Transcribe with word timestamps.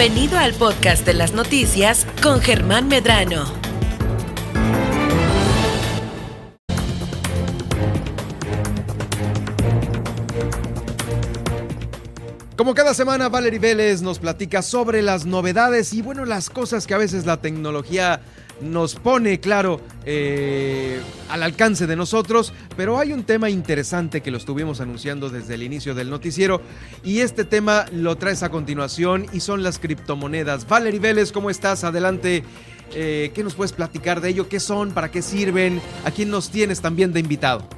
Bienvenido 0.00 0.38
al 0.38 0.54
podcast 0.54 1.04
de 1.04 1.12
las 1.12 1.34
noticias 1.34 2.06
con 2.22 2.40
Germán 2.40 2.88
Medrano. 2.88 3.44
Como 12.56 12.72
cada 12.72 12.94
semana, 12.94 13.28
Valerie 13.28 13.58
Vélez 13.58 14.00
nos 14.00 14.20
platica 14.20 14.62
sobre 14.62 15.02
las 15.02 15.26
novedades 15.26 15.92
y 15.92 16.00
bueno, 16.00 16.24
las 16.24 16.48
cosas 16.48 16.86
que 16.86 16.94
a 16.94 16.98
veces 16.98 17.26
la 17.26 17.42
tecnología 17.42 18.22
nos 18.62 18.94
pone, 18.94 19.40
claro, 19.40 19.80
eh, 20.04 21.00
al 21.28 21.42
alcance 21.42 21.86
de 21.86 21.96
nosotros, 21.96 22.52
pero 22.76 22.98
hay 22.98 23.12
un 23.12 23.24
tema 23.24 23.50
interesante 23.50 24.20
que 24.20 24.30
lo 24.30 24.38
estuvimos 24.38 24.80
anunciando 24.80 25.30
desde 25.30 25.54
el 25.54 25.62
inicio 25.62 25.94
del 25.94 26.10
noticiero 26.10 26.60
y 27.04 27.20
este 27.20 27.44
tema 27.44 27.86
lo 27.92 28.16
traes 28.16 28.42
a 28.42 28.50
continuación 28.50 29.26
y 29.32 29.40
son 29.40 29.62
las 29.62 29.78
criptomonedas. 29.78 30.66
Valerie 30.66 31.00
Vélez, 31.00 31.32
¿cómo 31.32 31.50
estás? 31.50 31.84
Adelante. 31.84 32.44
Eh, 32.92 33.30
¿Qué 33.34 33.44
nos 33.44 33.54
puedes 33.54 33.72
platicar 33.72 34.20
de 34.20 34.30
ello? 34.30 34.48
¿Qué 34.48 34.58
son? 34.58 34.90
¿Para 34.90 35.10
qué 35.12 35.22
sirven? 35.22 35.80
¿A 36.04 36.10
quién 36.10 36.28
nos 36.28 36.50
tienes 36.50 36.80
también 36.80 37.12
de 37.12 37.20
invitado? 37.20 37.68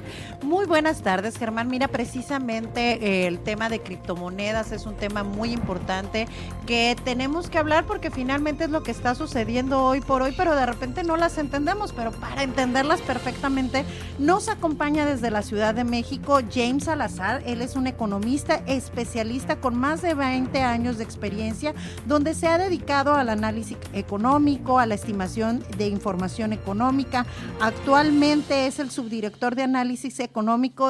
Muy 0.43 0.65
buenas 0.65 1.01
tardes, 1.01 1.37
Germán. 1.37 1.69
Mira, 1.69 1.87
precisamente 1.87 2.95
eh, 3.01 3.27
el 3.27 3.39
tema 3.39 3.69
de 3.69 3.79
criptomonedas 3.79 4.73
es 4.73 4.85
un 4.85 4.95
tema 4.95 5.23
muy 5.23 5.53
importante 5.53 6.27
que 6.67 6.97
tenemos 7.05 7.49
que 7.49 7.59
hablar 7.59 7.85
porque 7.85 8.11
finalmente 8.11 8.65
es 8.65 8.69
lo 8.69 8.83
que 8.83 8.91
está 8.91 9.15
sucediendo 9.15 9.81
hoy 9.81 10.01
por 10.01 10.21
hoy, 10.21 10.33
pero 10.35 10.53
de 10.53 10.65
repente 10.65 11.03
no 11.03 11.15
las 11.15 11.37
entendemos. 11.37 11.93
Pero 11.93 12.11
para 12.11 12.43
entenderlas 12.43 12.99
perfectamente, 13.01 13.85
nos 14.19 14.49
acompaña 14.49 15.05
desde 15.05 15.31
la 15.31 15.43
Ciudad 15.43 15.73
de 15.75 15.85
México 15.85 16.41
James 16.53 16.83
Salazar. 16.83 17.41
Él 17.45 17.61
es 17.61 17.77
un 17.77 17.87
economista 17.87 18.63
especialista 18.65 19.61
con 19.61 19.77
más 19.77 20.01
de 20.01 20.13
20 20.13 20.61
años 20.61 20.97
de 20.97 21.05
experiencia, 21.05 21.73
donde 22.05 22.33
se 22.33 22.47
ha 22.47 22.57
dedicado 22.57 23.13
al 23.13 23.29
análisis 23.29 23.77
económico, 23.93 24.77
a 24.77 24.87
la 24.87 24.95
estimación 24.95 25.63
de 25.77 25.87
información 25.87 26.51
económica. 26.51 27.25
Actualmente 27.61 28.67
es 28.67 28.79
el 28.79 28.91
subdirector 28.91 29.55
de 29.55 29.63
análisis 29.63 30.19
económico 30.19 30.32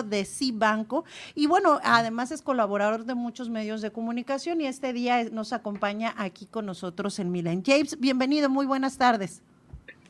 de 0.03 0.25
Cibanco 0.25 1.03
y 1.36 1.47
bueno, 1.47 1.80
además 1.83 2.31
es 2.31 2.41
colaborador 2.41 3.05
de 3.05 3.13
muchos 3.13 3.49
medios 3.49 3.81
de 3.81 3.91
comunicación 3.91 4.61
y 4.61 4.67
este 4.67 4.94
día 4.94 5.25
nos 5.25 5.52
acompaña 5.52 6.13
aquí 6.17 6.45
con 6.45 6.66
nosotros 6.66 7.19
en 7.19 7.31
Milan. 7.31 7.61
James, 7.66 7.99
bienvenido, 7.99 8.49
muy 8.49 8.66
buenas 8.66 8.97
tardes. 8.97 9.41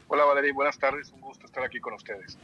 Hola 0.08 0.26
Valeria, 0.26 0.54
buenas 0.54 0.78
tardes, 0.78 1.12
un 1.12 1.22
gusto 1.22 1.46
estar 1.46 1.64
aquí 1.64 1.80
con 1.80 1.94
ustedes. 1.94 2.38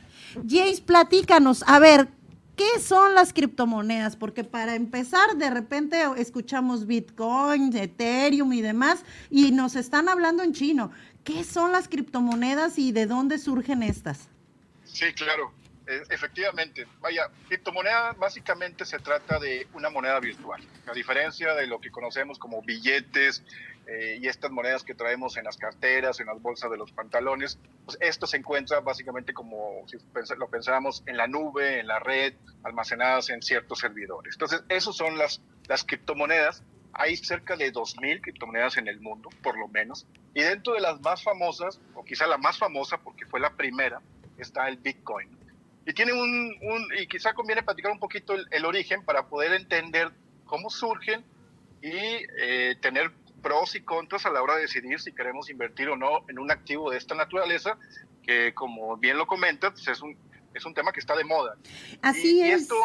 James, 0.47 0.81
platícanos, 0.81 1.63
a 1.67 1.79
ver, 1.79 2.07
¿Qué 2.55 2.81
son 2.81 3.15
las 3.15 3.31
criptomonedas? 3.31 4.17
Porque 4.17 4.43
para 4.43 4.75
empezar, 4.75 5.37
de 5.37 5.49
repente 5.49 6.03
escuchamos 6.17 6.87
Bitcoin, 6.87 7.73
Ethereum 7.73 8.51
y 8.51 8.61
demás, 8.61 9.05
y 9.29 9.53
nos 9.53 9.77
están 9.77 10.09
hablando 10.09 10.43
en 10.43 10.51
chino. 10.51 10.91
¿Qué 11.23 11.45
son 11.45 11.71
las 11.71 11.87
criptomonedas 11.87 12.77
y 12.77 12.91
de 12.91 13.05
dónde 13.05 13.37
surgen 13.37 13.81
estas? 13.81 14.27
Sí, 14.83 15.05
claro. 15.13 15.53
E, 15.89 16.03
efectivamente, 16.11 16.85
vaya, 17.01 17.29
criptomoneda 17.47 18.13
básicamente 18.13 18.85
se 18.85 18.99
trata 18.99 19.39
de 19.39 19.67
una 19.73 19.89
moneda 19.89 20.19
virtual, 20.19 20.61
a 20.85 20.93
diferencia 20.93 21.55
de 21.55 21.65
lo 21.65 21.81
que 21.81 21.89
conocemos 21.89 22.37
como 22.37 22.61
billetes 22.61 23.43
eh, 23.87 24.19
y 24.21 24.27
estas 24.27 24.51
monedas 24.51 24.83
que 24.83 24.93
traemos 24.93 25.35
en 25.37 25.45
las 25.45 25.57
carteras, 25.57 26.19
en 26.19 26.27
las 26.27 26.39
bolsas 26.39 26.69
de 26.69 26.77
los 26.77 26.91
pantalones, 26.91 27.57
pues 27.85 27.97
esto 28.01 28.27
se 28.27 28.37
encuentra 28.37 28.81
básicamente 28.81 29.33
como 29.33 29.83
si 29.87 29.97
lo 30.37 30.47
pensáramos 30.47 31.01
en 31.07 31.17
la 31.17 31.25
nube, 31.25 31.79
en 31.79 31.87
la 31.87 31.97
red, 31.97 32.35
almacenadas 32.61 33.31
en 33.31 33.41
ciertos 33.41 33.79
servidores. 33.79 34.35
Entonces, 34.35 34.63
esas 34.69 34.95
son 34.95 35.17
las, 35.17 35.41
las 35.67 35.83
criptomonedas. 35.83 36.61
Hay 36.93 37.17
cerca 37.17 37.55
de 37.55 37.73
2.000 37.73 38.21
criptomonedas 38.21 38.77
en 38.77 38.87
el 38.87 38.99
mundo, 38.99 39.29
por 39.41 39.57
lo 39.57 39.67
menos. 39.67 40.05
Y 40.35 40.41
dentro 40.41 40.73
de 40.73 40.81
las 40.81 41.01
más 41.01 41.23
famosas, 41.23 41.81
o 41.95 42.05
quizá 42.05 42.27
la 42.27 42.37
más 42.37 42.59
famosa 42.59 42.99
porque 42.99 43.25
fue 43.25 43.39
la 43.39 43.55
primera, 43.55 44.01
está 44.37 44.67
el 44.67 44.77
Bitcoin. 44.77 45.38
Y 45.85 45.93
tiene 45.93 46.13
un, 46.13 46.55
y 46.99 47.07
quizá 47.07 47.33
conviene 47.33 47.63
platicar 47.63 47.91
un 47.91 47.99
poquito 47.99 48.33
el, 48.33 48.65
origen 48.65 49.03
para 49.03 49.27
poder 49.27 49.53
entender 49.53 50.11
cómo 50.45 50.69
surgen 50.69 51.23
y 51.81 51.89
eh, 51.91 52.75
tener 52.81 53.11
pros 53.41 53.75
y 53.75 53.81
contras 53.81 54.25
a 54.25 54.29
la 54.29 54.41
hora 54.41 54.55
de 54.55 54.63
decidir 54.63 54.99
si 54.99 55.13
queremos 55.13 55.49
invertir 55.49 55.89
o 55.89 55.95
no 55.95 56.25
en 56.27 56.39
un 56.39 56.51
activo 56.51 56.91
de 56.91 56.97
esta 56.97 57.15
naturaleza, 57.15 57.77
que 58.23 58.53
como 58.53 58.97
bien 58.97 59.17
lo 59.17 59.25
comentas, 59.25 59.71
pues 59.71 59.87
es 59.87 60.01
un, 60.01 60.17
es 60.53 60.65
un 60.65 60.73
tema 60.73 60.91
que 60.91 60.99
está 60.99 61.15
de 61.15 61.23
moda. 61.23 61.55
Así 62.01 62.41
es. 62.41 62.63
esto, 62.63 62.75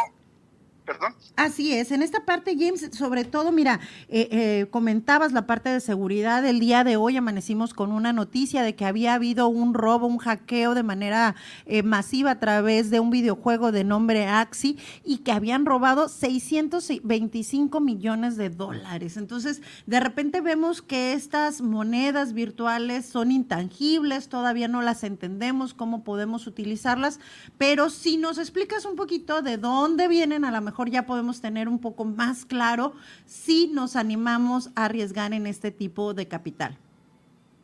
¿Perdón? 0.84 1.14
Así 1.36 1.72
es. 1.72 1.92
En 1.92 2.02
esta 2.02 2.26
parte, 2.26 2.56
James, 2.58 2.90
sobre 2.92 3.24
todo, 3.24 3.52
mira, 3.52 3.80
eh, 4.10 4.28
eh, 4.30 4.66
comentabas 4.70 5.32
la 5.32 5.46
parte 5.46 5.70
de 5.70 5.80
seguridad. 5.80 6.44
El 6.44 6.60
día 6.60 6.84
de 6.84 6.96
hoy 6.96 7.16
amanecimos 7.16 7.72
con 7.72 7.90
una 7.90 8.12
noticia 8.12 8.62
de 8.62 8.74
que 8.74 8.84
había 8.84 9.14
habido 9.14 9.48
un 9.48 9.72
robo, 9.72 10.06
un 10.06 10.18
hackeo 10.18 10.74
de 10.74 10.82
manera 10.82 11.36
eh, 11.64 11.82
masiva 11.82 12.32
a 12.32 12.38
través 12.38 12.90
de 12.90 13.00
un 13.00 13.08
videojuego 13.08 13.72
de 13.72 13.82
nombre 13.82 14.26
Axi 14.26 14.78
y 15.06 15.18
que 15.18 15.32
habían 15.32 15.64
robado 15.64 16.10
625 16.10 17.80
millones 17.80 18.36
de 18.36 18.50
dólares. 18.50 19.16
Entonces, 19.16 19.62
de 19.86 20.00
repente 20.00 20.42
vemos 20.42 20.82
que 20.82 21.14
estas 21.14 21.62
monedas 21.62 22.34
virtuales 22.34 23.06
son 23.06 23.32
intangibles, 23.32 24.28
todavía 24.28 24.68
no 24.68 24.82
las 24.82 25.02
entendemos, 25.02 25.72
cómo 25.72 26.04
podemos 26.04 26.46
utilizarlas, 26.46 27.20
pero 27.56 27.88
si 27.88 28.18
nos 28.18 28.36
explicas 28.36 28.84
un 28.84 28.96
poquito 28.96 29.40
de 29.40 29.56
dónde 29.56 30.08
vienen 30.08 30.44
a 30.44 30.50
la 30.50 30.60
mejor 30.60 30.73
mejor 30.74 30.90
ya 30.90 31.06
podemos 31.06 31.40
tener 31.40 31.68
un 31.68 31.80
poco 31.80 32.04
más 32.04 32.44
claro 32.44 32.94
si 33.26 33.68
nos 33.68 33.94
animamos 33.94 34.70
a 34.74 34.86
arriesgar 34.86 35.32
en 35.32 35.46
este 35.46 35.70
tipo 35.70 36.14
de 36.14 36.26
capital. 36.26 36.76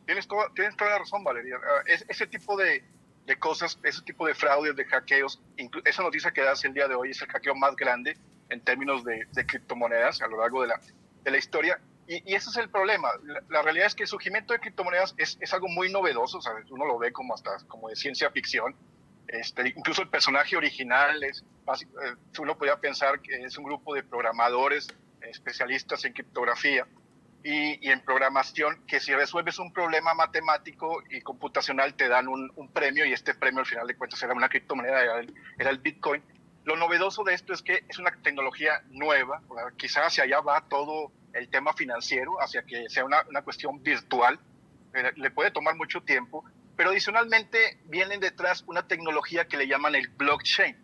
Tienes 0.05 0.29
toda, 0.29 0.45
tienes 0.55 0.77
toda 0.77 0.91
la 0.91 0.99
razón, 0.99 1.21
Valeria. 1.21 1.57
Ah, 1.57 1.83
ese 1.85 2.25
tipo 2.27 2.55
de, 2.55 2.81
de, 3.25 3.37
cosas, 3.37 3.77
ese 3.83 4.01
tipo 4.03 4.25
de 4.25 4.33
fraudes, 4.33 4.77
de 4.77 4.85
hackeos, 4.85 5.41
esa 5.83 6.03
noticia 6.03 6.31
que 6.31 6.39
das 6.39 6.63
el 6.63 6.73
día 6.73 6.87
de 6.87 6.95
hoy 6.95 7.09
es 7.09 7.21
el 7.21 7.27
hackeo 7.27 7.53
más 7.53 7.75
grande 7.75 8.17
en 8.47 8.61
términos 8.61 9.03
de, 9.03 9.27
de 9.33 9.45
criptomonedas 9.45 10.21
a 10.21 10.27
lo 10.27 10.37
largo 10.37 10.61
de 10.61 10.69
la, 10.69 10.79
de 11.25 11.31
la 11.31 11.37
historia. 11.37 11.81
Y, 12.07 12.31
y, 12.31 12.35
ese 12.35 12.49
es 12.49 12.55
el 12.55 12.69
problema. 12.69 13.09
La, 13.49 13.61
realidad 13.61 13.87
es 13.87 13.95
que 13.95 14.03
el 14.03 14.09
surgimiento 14.09 14.53
de 14.53 14.61
criptomonedas 14.61 15.15
es, 15.17 15.37
es 15.41 15.53
algo 15.53 15.67
muy 15.67 15.91
novedoso, 15.91 16.41
¿sabes? 16.41 16.71
uno 16.71 16.85
lo 16.85 16.97
ve 16.97 17.11
como 17.11 17.33
hasta 17.33 17.57
como 17.67 17.89
de 17.89 17.97
ciencia 17.97 18.31
ficción. 18.31 18.73
Este, 19.27 19.69
incluso 19.69 20.01
el 20.01 20.09
personaje 20.09 20.57
original 20.57 21.23
es, 21.23 21.43
eh, 21.43 22.15
uno 22.39 22.57
podía 22.57 22.77
pensar 22.79 23.21
que 23.21 23.43
es 23.43 23.57
un 23.57 23.63
grupo 23.63 23.95
de 23.95 24.03
programadores 24.03 24.87
especialistas 25.21 26.03
en 26.05 26.13
criptografía 26.13 26.85
y, 27.43 27.89
en 27.89 28.01
programación 28.01 28.83
que 28.85 28.99
si 28.99 29.13
resuelves 29.13 29.57
un 29.59 29.73
problema 29.73 30.13
matemático 30.13 31.01
y 31.09 31.21
computacional 31.21 31.95
te 31.95 32.07
dan 32.07 32.27
un, 32.27 32.51
premio 32.73 33.05
y 33.05 33.13
este 33.13 33.33
premio 33.33 33.61
al 33.61 33.65
final 33.65 33.87
de 33.87 33.95
cuentas 33.95 34.21
era 34.21 34.33
una 34.33 34.49
criptomoneda, 34.49 35.01
era 35.57 35.69
el, 35.69 35.79
Bitcoin. 35.79 36.21
Lo 36.63 36.75
novedoso 36.75 37.23
de 37.23 37.33
esto 37.33 37.53
es 37.53 37.61
que 37.61 37.83
es 37.89 37.97
una 37.97 38.11
tecnología 38.21 38.83
nueva, 38.89 39.41
quizás 39.77 40.07
hacia 40.07 40.25
allá 40.25 40.41
va 40.41 40.67
todo 40.69 41.11
el 41.33 41.49
tema 41.49 41.73
financiero, 41.73 42.39
hacia 42.39 42.63
que 42.63 42.89
sea 42.89 43.05
una, 43.05 43.23
una 43.29 43.41
cuestión 43.41 43.81
virtual, 43.81 44.39
le 45.15 45.31
puede 45.31 45.51
tomar 45.51 45.75
mucho 45.75 46.01
tiempo, 46.01 46.43
pero 46.81 46.89
adicionalmente 46.89 47.77
vienen 47.85 48.19
detrás 48.19 48.63
una 48.65 48.87
tecnología 48.87 49.47
que 49.47 49.55
le 49.55 49.67
llaman 49.67 49.93
el 49.93 50.07
blockchain. 50.07 50.75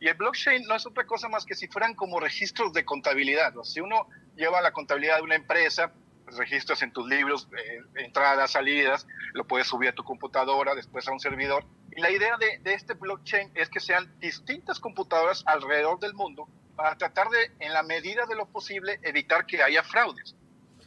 Y 0.00 0.08
el 0.08 0.14
blockchain 0.14 0.64
no 0.64 0.74
es 0.74 0.86
otra 0.86 1.04
cosa 1.04 1.28
más 1.28 1.44
que 1.44 1.54
si 1.54 1.68
fueran 1.68 1.94
como 1.94 2.20
registros 2.20 2.72
de 2.72 2.86
contabilidad. 2.86 3.52
Si 3.62 3.78
uno 3.78 4.08
lleva 4.34 4.62
la 4.62 4.72
contabilidad 4.72 5.16
de 5.16 5.24
una 5.24 5.34
empresa, 5.34 5.92
pues 6.24 6.38
registras 6.38 6.80
en 6.80 6.90
tus 6.90 7.06
libros 7.06 7.48
eh, 7.54 7.80
entradas, 7.96 8.52
salidas, 8.52 9.06
lo 9.34 9.46
puedes 9.46 9.66
subir 9.66 9.90
a 9.90 9.94
tu 9.94 10.04
computadora, 10.04 10.74
después 10.74 11.06
a 11.06 11.12
un 11.12 11.20
servidor. 11.20 11.66
Y 11.94 12.00
la 12.00 12.10
idea 12.10 12.38
de, 12.38 12.58
de, 12.60 12.72
este 12.72 12.94
blockchain 12.94 13.50
es 13.54 13.68
que 13.68 13.80
sean 13.80 14.10
distintas 14.20 14.80
computadoras 14.80 15.42
alrededor 15.44 16.00
del 16.00 16.14
mundo 16.14 16.48
para 16.76 16.96
tratar 16.96 17.28
de, 17.28 17.50
en 17.58 17.74
la 17.74 17.82
medida 17.82 18.24
de 18.24 18.36
lo 18.36 18.46
posible, 18.46 19.00
evitar 19.02 19.44
que 19.44 19.62
haya 19.62 19.82
fraudes. 19.82 20.34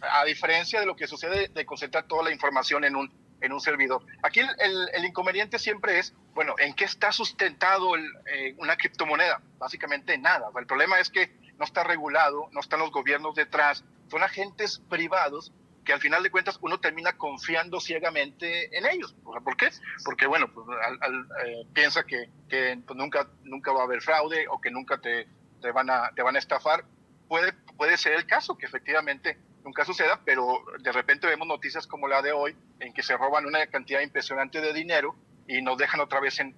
A 0.01 0.25
diferencia 0.25 0.79
de 0.79 0.87
lo 0.87 0.95
que 0.95 1.05
sucede 1.05 1.49
de 1.49 1.65
concentrar 1.67 2.07
toda 2.07 2.23
la 2.23 2.31
información 2.31 2.83
en 2.83 2.95
un 2.95 3.24
en 3.45 3.53
un 3.53 3.61
servidor. 3.61 4.03
Aquí 4.21 4.39
el, 4.39 5.05
inconveniente 5.05 5.59
siempre 5.59 5.99
es, 5.99 6.13
bueno, 6.33 6.55
¿en 6.57 6.73
qué 6.73 6.85
está 6.85 7.11
sustentado 7.11 7.95
eh, 7.95 8.55
una 8.57 8.75
criptomoneda? 8.75 9.41
Básicamente 9.57 10.17
nada. 10.17 10.49
El 10.57 10.65
problema 10.65 10.99
es 10.99 11.09
que 11.09 11.31
no 11.57 11.65
está 11.65 11.83
regulado, 11.83 12.49
no 12.51 12.59
están 12.59 12.79
los 12.79 12.91
gobiernos 12.91 13.35
detrás, 13.35 13.83
son 14.09 14.23
agentes 14.23 14.81
privados 14.89 15.51
que 15.85 15.93
al 15.93 16.01
final 16.01 16.23
de 16.23 16.31
cuentas 16.31 16.57
uno 16.61 16.79
termina 16.79 17.13
confiando 17.13 17.79
ciegamente 17.79 18.75
en 18.75 18.85
ellos. 18.87 19.15
¿Por 19.23 19.55
qué? 19.55 19.69
Porque, 20.03 20.25
bueno, 20.25 20.51
pues, 20.51 20.65
eh, 21.45 21.67
piensa 21.73 22.03
que, 22.03 22.29
pues, 22.49 22.97
nunca, 22.97 23.29
nunca 23.43 23.71
va 23.71 23.81
a 23.81 23.83
haber 23.83 24.01
fraude 24.01 24.47
o 24.49 24.59
que 24.59 24.71
nunca 24.71 24.97
te, 24.97 25.27
te, 25.61 25.71
van, 25.71 25.89
a, 25.89 26.11
te 26.15 26.23
van 26.23 26.35
a 26.35 26.39
estafar. 26.39 26.83
Puede, 27.27 27.53
puede 27.77 27.97
ser 27.97 28.13
el 28.13 28.25
caso 28.25 28.57
que 28.57 28.65
efectivamente 28.65 29.37
nunca 29.65 29.83
suceda, 29.83 30.21
pero 30.23 30.63
de 30.79 30.91
repente 30.91 31.27
vemos 31.27 31.47
noticias 31.47 31.87
como 31.87 32.07
la 32.07 32.21
de 32.21 32.31
hoy, 32.31 32.55
en 32.79 32.93
que 32.93 33.03
se 33.03 33.17
roban 33.17 33.45
una 33.45 33.65
cantidad 33.67 33.99
impresionante 33.99 34.61
de 34.61 34.71
dinero 34.71 35.15
y 35.47 35.61
nos 35.61 35.77
dejan 35.77 35.99
otra 35.99 36.19
vez 36.19 36.39
en, 36.39 36.55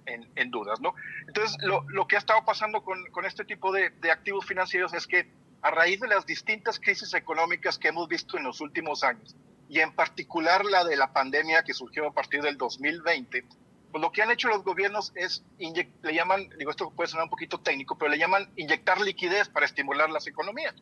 dudas, 0.50 0.80
¿no? 0.80 0.94
Entonces, 1.26 1.56
lo, 1.62 1.84
lo, 1.88 2.06
que 2.06 2.16
ha 2.16 2.18
estado 2.18 2.44
pasando 2.44 2.82
con, 2.82 3.04
con 3.06 3.24
este 3.24 3.44
tipo 3.44 3.72
de, 3.72 3.90
de, 3.90 4.10
activos 4.10 4.46
financieros 4.46 4.94
es 4.94 5.06
que 5.06 5.30
a 5.62 5.70
raíz 5.70 6.00
de 6.00 6.08
las 6.08 6.24
distintas 6.24 6.78
crisis 6.78 7.12
económicas 7.14 7.78
que 7.78 7.88
hemos 7.88 8.08
visto 8.08 8.38
en 8.38 8.44
los 8.44 8.60
últimos 8.60 9.02
años, 9.02 9.36
y 9.68 9.80
en 9.80 9.92
particular 9.92 10.64
la 10.64 10.84
de 10.84 10.96
la 10.96 11.12
pandemia 11.12 11.62
que 11.62 11.74
surgió 11.74 12.06
a 12.06 12.12
partir 12.12 12.40
del 12.40 12.56
2020, 12.56 13.44
pues 13.90 14.02
lo 14.02 14.12
que 14.12 14.22
han 14.22 14.30
hecho 14.30 14.48
los 14.48 14.64
gobiernos 14.64 15.12
es, 15.14 15.44
le 15.58 16.14
llaman, 16.14 16.48
digo 16.58 16.70
esto 16.70 16.90
puede 16.90 17.08
sonar 17.08 17.24
un 17.24 17.30
poquito 17.30 17.60
técnico, 17.60 17.96
pero 17.96 18.10
le 18.10 18.18
llaman 18.18 18.50
inyectar 18.56 19.00
liquidez 19.00 19.48
para 19.48 19.66
estimular 19.66 20.10
las 20.10 20.26
economías. 20.26 20.74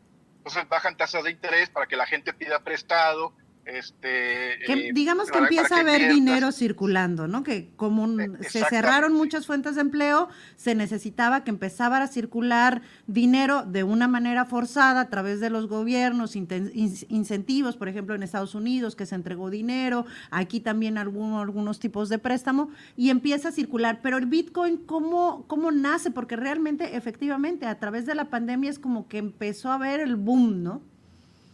Entonces 0.47 0.69
bajan 0.69 0.97
tasas 0.97 1.25
de 1.25 1.33
interés 1.33 1.71
para 1.71 1.89
que 1.89 1.97
la 1.97 2.07
gente 2.07 2.33
pida 2.33 2.61
prestado, 2.61 3.33
este, 3.67 4.61
que, 4.65 4.73
eh, 4.73 4.91
digamos 4.95 5.29
que 5.29 5.39
empieza 5.39 5.77
a 5.77 5.81
haber 5.81 6.13
dinero 6.13 6.53
circulando, 6.53 7.27
¿no? 7.27 7.43
Que 7.43 7.69
como 7.75 8.21
eh, 8.21 8.31
se 8.49 8.65
cerraron 8.65 9.13
muchas 9.13 9.45
fuentes 9.45 9.75
de 9.75 9.81
empleo, 9.81 10.29
se 10.55 10.77
necesitaba 10.77 11.43
que 11.43 11.51
empezara 11.51 12.05
a 12.05 12.07
circular 12.07 12.83
dinero 13.09 13.65
de 13.65 13.83
una 13.83 14.07
manera 14.07 14.45
forzada 14.45 15.01
a 15.01 15.09
través 15.09 15.41
de 15.41 15.51
los 15.51 15.67
gobiernos, 15.67 16.37
incentivos, 16.37 17.77
por 17.77 17.89
ejemplo, 17.89 18.15
en 18.15 18.23
Estados 18.23 18.55
Unidos, 18.55 18.95
que 18.95 19.05
se 19.05 19.17
entregó 19.17 19.51
dinero, 19.51 20.07
aquí 20.31 20.61
también 20.61 20.97
algunos, 20.97 21.43
algunos 21.43 21.81
tipos 21.81 22.09
de 22.09 22.21
préstamo, 22.21 22.71
y 22.97 23.11
empieza 23.11 23.49
a 23.49 23.53
circular. 23.53 23.99
Pero 24.01 24.17
el 24.17 24.27
Bitcoin, 24.27 24.77
¿cómo, 24.77 25.45
¿cómo 25.49 25.73
nace? 25.73 26.13
Porque 26.13 26.37
realmente, 26.37 26.97
efectivamente, 26.97 27.67
a 27.67 27.81
través 27.81 28.07
de 28.07 28.15
la 28.15 28.27
pandemia 28.27 28.71
es 28.71 28.79
como 28.79 29.09
que 29.09 29.19
empezó 29.19 29.73
a 29.73 29.75
haber 29.75 29.99
el 29.99 30.15
boom, 30.15 30.63
¿no? 30.63 30.83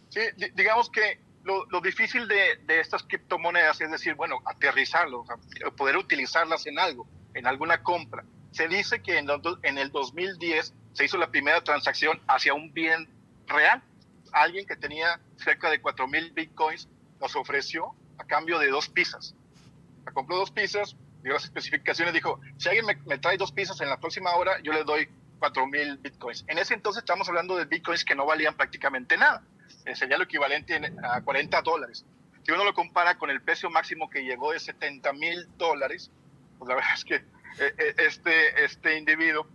Sí, 0.09 0.19
digamos 0.55 0.91
que 0.91 1.17
lo, 1.43 1.81
difícil 1.81 2.27
de, 2.27 2.79
estas 2.79 3.03
criptomonedas 3.03 3.81
es 3.81 3.91
decir, 3.91 4.15
bueno, 4.15 4.39
aterrizarlo, 4.45 5.25
poder 5.75 5.97
utilizarlas 5.97 6.65
en 6.67 6.79
algo, 6.79 7.07
en 7.33 7.47
alguna 7.47 7.83
compra. 7.83 8.23
Se 8.51 8.67
dice 8.67 9.01
que 9.01 9.17
en, 9.17 9.27
en 9.63 9.77
el 9.77 9.91
2010 9.91 10.73
se 10.93 11.05
hizo 11.05 11.17
la 11.17 11.31
primera 11.31 11.61
transacción 11.63 12.21
hacia 12.27 12.53
un 12.53 12.71
bien 12.73 13.09
real. 13.47 13.83
Alguien 14.31 14.65
que 14.65 14.75
tenía 14.75 15.19
cerca 15.35 15.69
de 15.69 15.81
4 15.81 16.07
mil 16.07 16.31
bitcoins 16.31 16.87
nos 17.19 17.35
ofreció 17.35 17.93
a 18.17 18.25
cambio 18.25 18.59
de 18.59 18.69
dos 18.69 18.89
pizzas. 18.89 19.35
compró 20.13 20.37
dos 20.37 20.51
pizzas, 20.51 20.95
dio 21.23 21.33
las 21.33 21.43
especificaciones, 21.43 22.13
dijo, 22.13 22.39
si 22.57 22.69
alguien 22.69 22.85
me, 22.85 22.95
me 23.05 23.17
trae 23.17 23.37
dos 23.37 23.51
pizzas 23.51 23.81
en 23.81 23.89
la 23.89 23.99
próxima 23.99 24.35
hora, 24.35 24.59
yo 24.61 24.71
le 24.71 24.83
doy 24.83 25.09
4 25.39 25.67
mil 25.67 25.97
bitcoins. 25.97 26.45
En 26.47 26.57
ese 26.57 26.73
entonces 26.73 27.01
estamos 27.01 27.27
hablando 27.27 27.57
de 27.57 27.65
bitcoins 27.65 28.05
que 28.05 28.15
no 28.15 28.25
valían 28.25 28.55
prácticamente 28.55 29.17
nada. 29.17 29.43
Sería 29.93 30.17
lo 30.17 30.23
equivalente 30.23 30.79
a 31.03 31.21
40 31.21 31.61
dólares. 31.61 32.05
Si 32.43 32.51
uno 32.51 32.63
lo 32.63 32.73
compara 32.73 33.17
con 33.17 33.29
el 33.29 33.41
precio 33.41 33.69
máximo 33.69 34.09
que 34.09 34.23
llegó 34.23 34.51
de 34.51 34.59
70 34.59 35.13
mil 35.13 35.47
dólares, 35.57 36.11
pues 36.57 36.69
la 36.69 36.75
verdad 36.75 36.93
es 36.95 37.05
que 37.05 37.15
eh, 37.15 37.73
eh, 37.77 37.95
este, 37.97 38.63
este 38.63 38.97
individuo, 38.97 39.47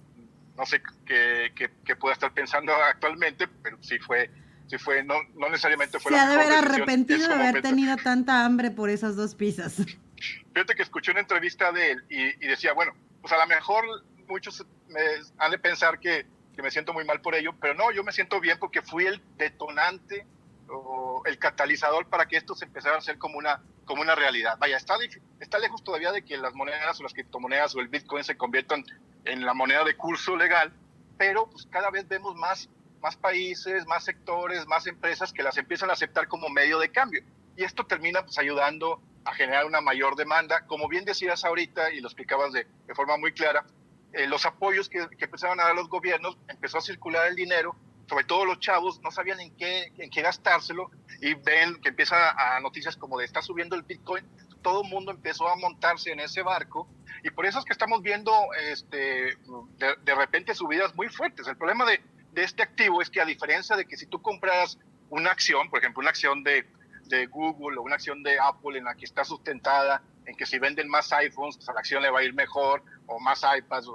no 0.56 0.66
sé 0.66 0.82
qué, 1.04 1.52
qué, 1.84 1.96
pueda 1.96 2.14
estar 2.14 2.32
pensando 2.32 2.72
actualmente, 2.74 3.48
pero 3.62 3.76
sí 3.82 3.98
fue, 3.98 4.30
sí 4.68 4.78
fue 4.78 5.02
no, 5.04 5.14
no 5.34 5.48
necesariamente 5.48 5.98
fue 5.98 6.12
Se 6.12 6.18
ha 6.18 6.28
de 6.28 6.34
haber 6.34 6.52
arrepentido 6.52 7.28
de 7.28 7.34
haber 7.34 7.62
tenido 7.62 7.96
tanta 7.96 8.44
hambre 8.44 8.70
por 8.70 8.90
esas 8.90 9.16
dos 9.16 9.34
pizzas. 9.34 9.76
Fíjate 10.54 10.74
que 10.74 10.82
escuché 10.82 11.12
una 11.12 11.20
entrevista 11.20 11.70
de 11.70 11.92
él 11.92 12.04
y, 12.08 12.44
y 12.44 12.48
decía, 12.48 12.72
bueno, 12.72 12.92
pues 13.20 13.32
a 13.32 13.38
lo 13.38 13.46
mejor 13.46 13.84
muchos 14.26 14.64
me 14.88 15.00
han 15.38 15.50
de 15.50 15.58
pensar 15.58 15.98
que 16.00 16.26
que 16.58 16.62
me 16.64 16.72
siento 16.72 16.92
muy 16.92 17.04
mal 17.04 17.20
por 17.20 17.36
ello, 17.36 17.52
pero 17.60 17.74
no, 17.74 17.92
yo 17.92 18.02
me 18.02 18.10
siento 18.10 18.40
bien 18.40 18.58
porque 18.58 18.82
fui 18.82 19.06
el 19.06 19.22
detonante 19.36 20.26
o 20.68 21.22
el 21.24 21.38
catalizador 21.38 22.08
para 22.08 22.26
que 22.26 22.36
esto 22.36 22.56
se 22.56 22.64
empezara 22.64 22.96
a 22.96 22.98
hacer 22.98 23.16
como 23.16 23.38
una, 23.38 23.62
como 23.84 24.02
una 24.02 24.16
realidad. 24.16 24.58
Vaya, 24.58 24.76
está, 24.76 24.96
está 25.38 25.60
lejos 25.60 25.84
todavía 25.84 26.10
de 26.10 26.24
que 26.24 26.36
las 26.36 26.54
monedas 26.54 26.98
o 26.98 27.04
las 27.04 27.12
criptomonedas 27.12 27.76
o 27.76 27.78
el 27.78 27.86
Bitcoin 27.86 28.24
se 28.24 28.36
conviertan 28.36 28.84
en 29.24 29.46
la 29.46 29.54
moneda 29.54 29.84
de 29.84 29.96
curso 29.96 30.34
legal, 30.34 30.72
pero 31.16 31.48
pues 31.48 31.64
cada 31.70 31.90
vez 31.90 32.08
vemos 32.08 32.34
más, 32.34 32.68
más 33.00 33.16
países, 33.16 33.86
más 33.86 34.04
sectores, 34.04 34.66
más 34.66 34.88
empresas 34.88 35.32
que 35.32 35.44
las 35.44 35.58
empiezan 35.58 35.90
a 35.90 35.92
aceptar 35.92 36.26
como 36.26 36.48
medio 36.48 36.80
de 36.80 36.90
cambio. 36.90 37.22
Y 37.56 37.62
esto 37.62 37.86
termina 37.86 38.24
pues, 38.24 38.36
ayudando 38.36 39.00
a 39.24 39.32
generar 39.32 39.64
una 39.64 39.80
mayor 39.80 40.16
demanda. 40.16 40.66
Como 40.66 40.88
bien 40.88 41.04
decías 41.04 41.44
ahorita 41.44 41.92
y 41.92 42.00
lo 42.00 42.08
explicabas 42.08 42.52
de, 42.52 42.66
de 42.88 42.94
forma 42.96 43.16
muy 43.16 43.32
clara, 43.32 43.64
eh, 44.12 44.26
los 44.26 44.46
apoyos 44.46 44.88
que, 44.88 45.06
que, 45.18 45.24
empezaron 45.24 45.60
a 45.60 45.64
dar 45.64 45.74
los 45.74 45.88
gobiernos, 45.88 46.38
empezó 46.48 46.78
a 46.78 46.80
circular 46.80 47.26
el 47.28 47.36
dinero, 47.36 47.76
sobre 48.08 48.24
todo 48.24 48.44
los 48.44 48.58
chavos 48.58 49.00
no 49.02 49.10
sabían 49.10 49.40
en 49.40 49.54
qué, 49.56 49.92
en 49.98 50.10
qué 50.10 50.22
gastárselo 50.22 50.90
y 51.20 51.34
ven 51.34 51.80
que 51.82 51.90
empieza 51.90 52.30
a, 52.30 52.58
noticias 52.60 52.96
como 52.96 53.18
de 53.18 53.24
está 53.24 53.42
subiendo 53.42 53.76
el 53.76 53.82
Bitcoin, 53.82 54.24
todo 54.62 54.82
el 54.82 54.88
mundo 54.88 55.12
empezó 55.12 55.48
a 55.48 55.56
montarse 55.56 56.10
en 56.10 56.20
ese 56.20 56.42
barco 56.42 56.88
y 57.22 57.30
por 57.30 57.46
eso 57.46 57.58
es 57.58 57.64
que 57.64 57.72
estamos 57.72 58.02
viendo 58.02 58.32
este, 58.70 59.36
de, 59.76 59.96
de 60.02 60.14
repente 60.14 60.54
subidas 60.54 60.94
muy 60.94 61.08
fuertes. 61.08 61.46
El 61.46 61.56
problema 61.56 61.84
de, 61.84 62.00
de 62.32 62.44
este 62.44 62.62
activo 62.62 63.02
es 63.02 63.10
que 63.10 63.20
a 63.20 63.24
diferencia 63.24 63.76
de 63.76 63.84
que 63.86 63.96
si 63.96 64.06
tú 64.06 64.22
compras 64.22 64.78
una 65.10 65.30
acción, 65.30 65.68
por 65.68 65.80
ejemplo, 65.80 66.00
una 66.00 66.10
acción 66.10 66.42
de, 66.42 66.66
de 67.04 67.26
Google 67.26 67.78
o 67.78 67.82
una 67.82 67.96
acción 67.96 68.22
de 68.22 68.38
Apple 68.38 68.78
en 68.78 68.84
la 68.84 68.94
que 68.94 69.04
está 69.04 69.24
sustentada 69.24 70.02
en 70.28 70.36
que 70.36 70.44
si 70.44 70.58
venden 70.58 70.88
más 70.88 71.10
iPhones, 71.12 71.56
pues 71.56 71.68
a 71.70 71.72
la 71.72 71.80
acción 71.80 72.02
le 72.02 72.10
va 72.10 72.20
a 72.20 72.22
ir 72.22 72.34
mejor, 72.34 72.82
o 73.06 73.18
más 73.18 73.42
iPads, 73.42 73.86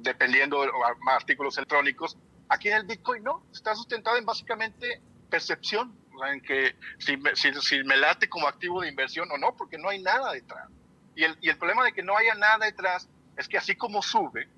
dependiendo, 0.00 0.62
de 0.62 0.68
más 1.02 1.16
artículos 1.16 1.56
electrónicos. 1.58 2.16
Aquí 2.48 2.68
en 2.68 2.76
el 2.78 2.84
Bitcoin 2.84 3.22
no, 3.22 3.44
está 3.52 3.74
sustentado 3.74 4.16
en 4.16 4.24
básicamente 4.24 5.02
percepción, 5.28 5.94
en 6.32 6.40
que 6.40 6.76
si 6.98 7.18
me, 7.18 7.36
si, 7.36 7.52
si 7.60 7.84
me 7.84 7.98
late 7.98 8.26
como 8.26 8.48
activo 8.48 8.80
de 8.80 8.88
inversión 8.88 9.30
o 9.30 9.36
no, 9.36 9.54
porque 9.54 9.76
no 9.76 9.90
hay 9.90 10.00
nada 10.00 10.32
detrás. 10.32 10.66
Y 11.14 11.24
el, 11.24 11.36
y 11.42 11.50
el 11.50 11.58
problema 11.58 11.84
de 11.84 11.92
que 11.92 12.02
no 12.02 12.16
haya 12.16 12.34
nada 12.34 12.64
detrás 12.64 13.06
es 13.36 13.46
que 13.46 13.58
así 13.58 13.76
como 13.76 14.00
sube, 14.00 14.48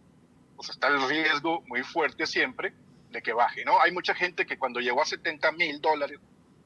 pues 0.55 0.70
está 0.70 0.87
el 0.87 1.03
riesgo 1.09 1.62
muy 1.67 1.82
fuerte 1.82 2.26
siempre 2.26 2.73
de 3.11 3.23
que 3.23 3.32
baje, 3.32 3.65
¿no? 3.65 3.81
Hay 3.81 3.91
mucha 3.91 4.15
gente 4.15 4.47
que 4.47 4.56
cuando 4.56 4.79
llegó 4.79 5.03
a 5.03 5.06
70 5.06 5.50
mil 5.53 5.81
dólares, 5.81 6.20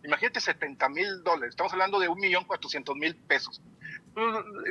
imagínate 0.05 0.41
70 0.41 0.89
mil 0.89 1.23
dólares, 1.23 1.51
estamos 1.51 1.73
hablando 1.73 1.99
de 1.99 2.09
1.400.000 2.09 3.17
pesos. 3.27 3.63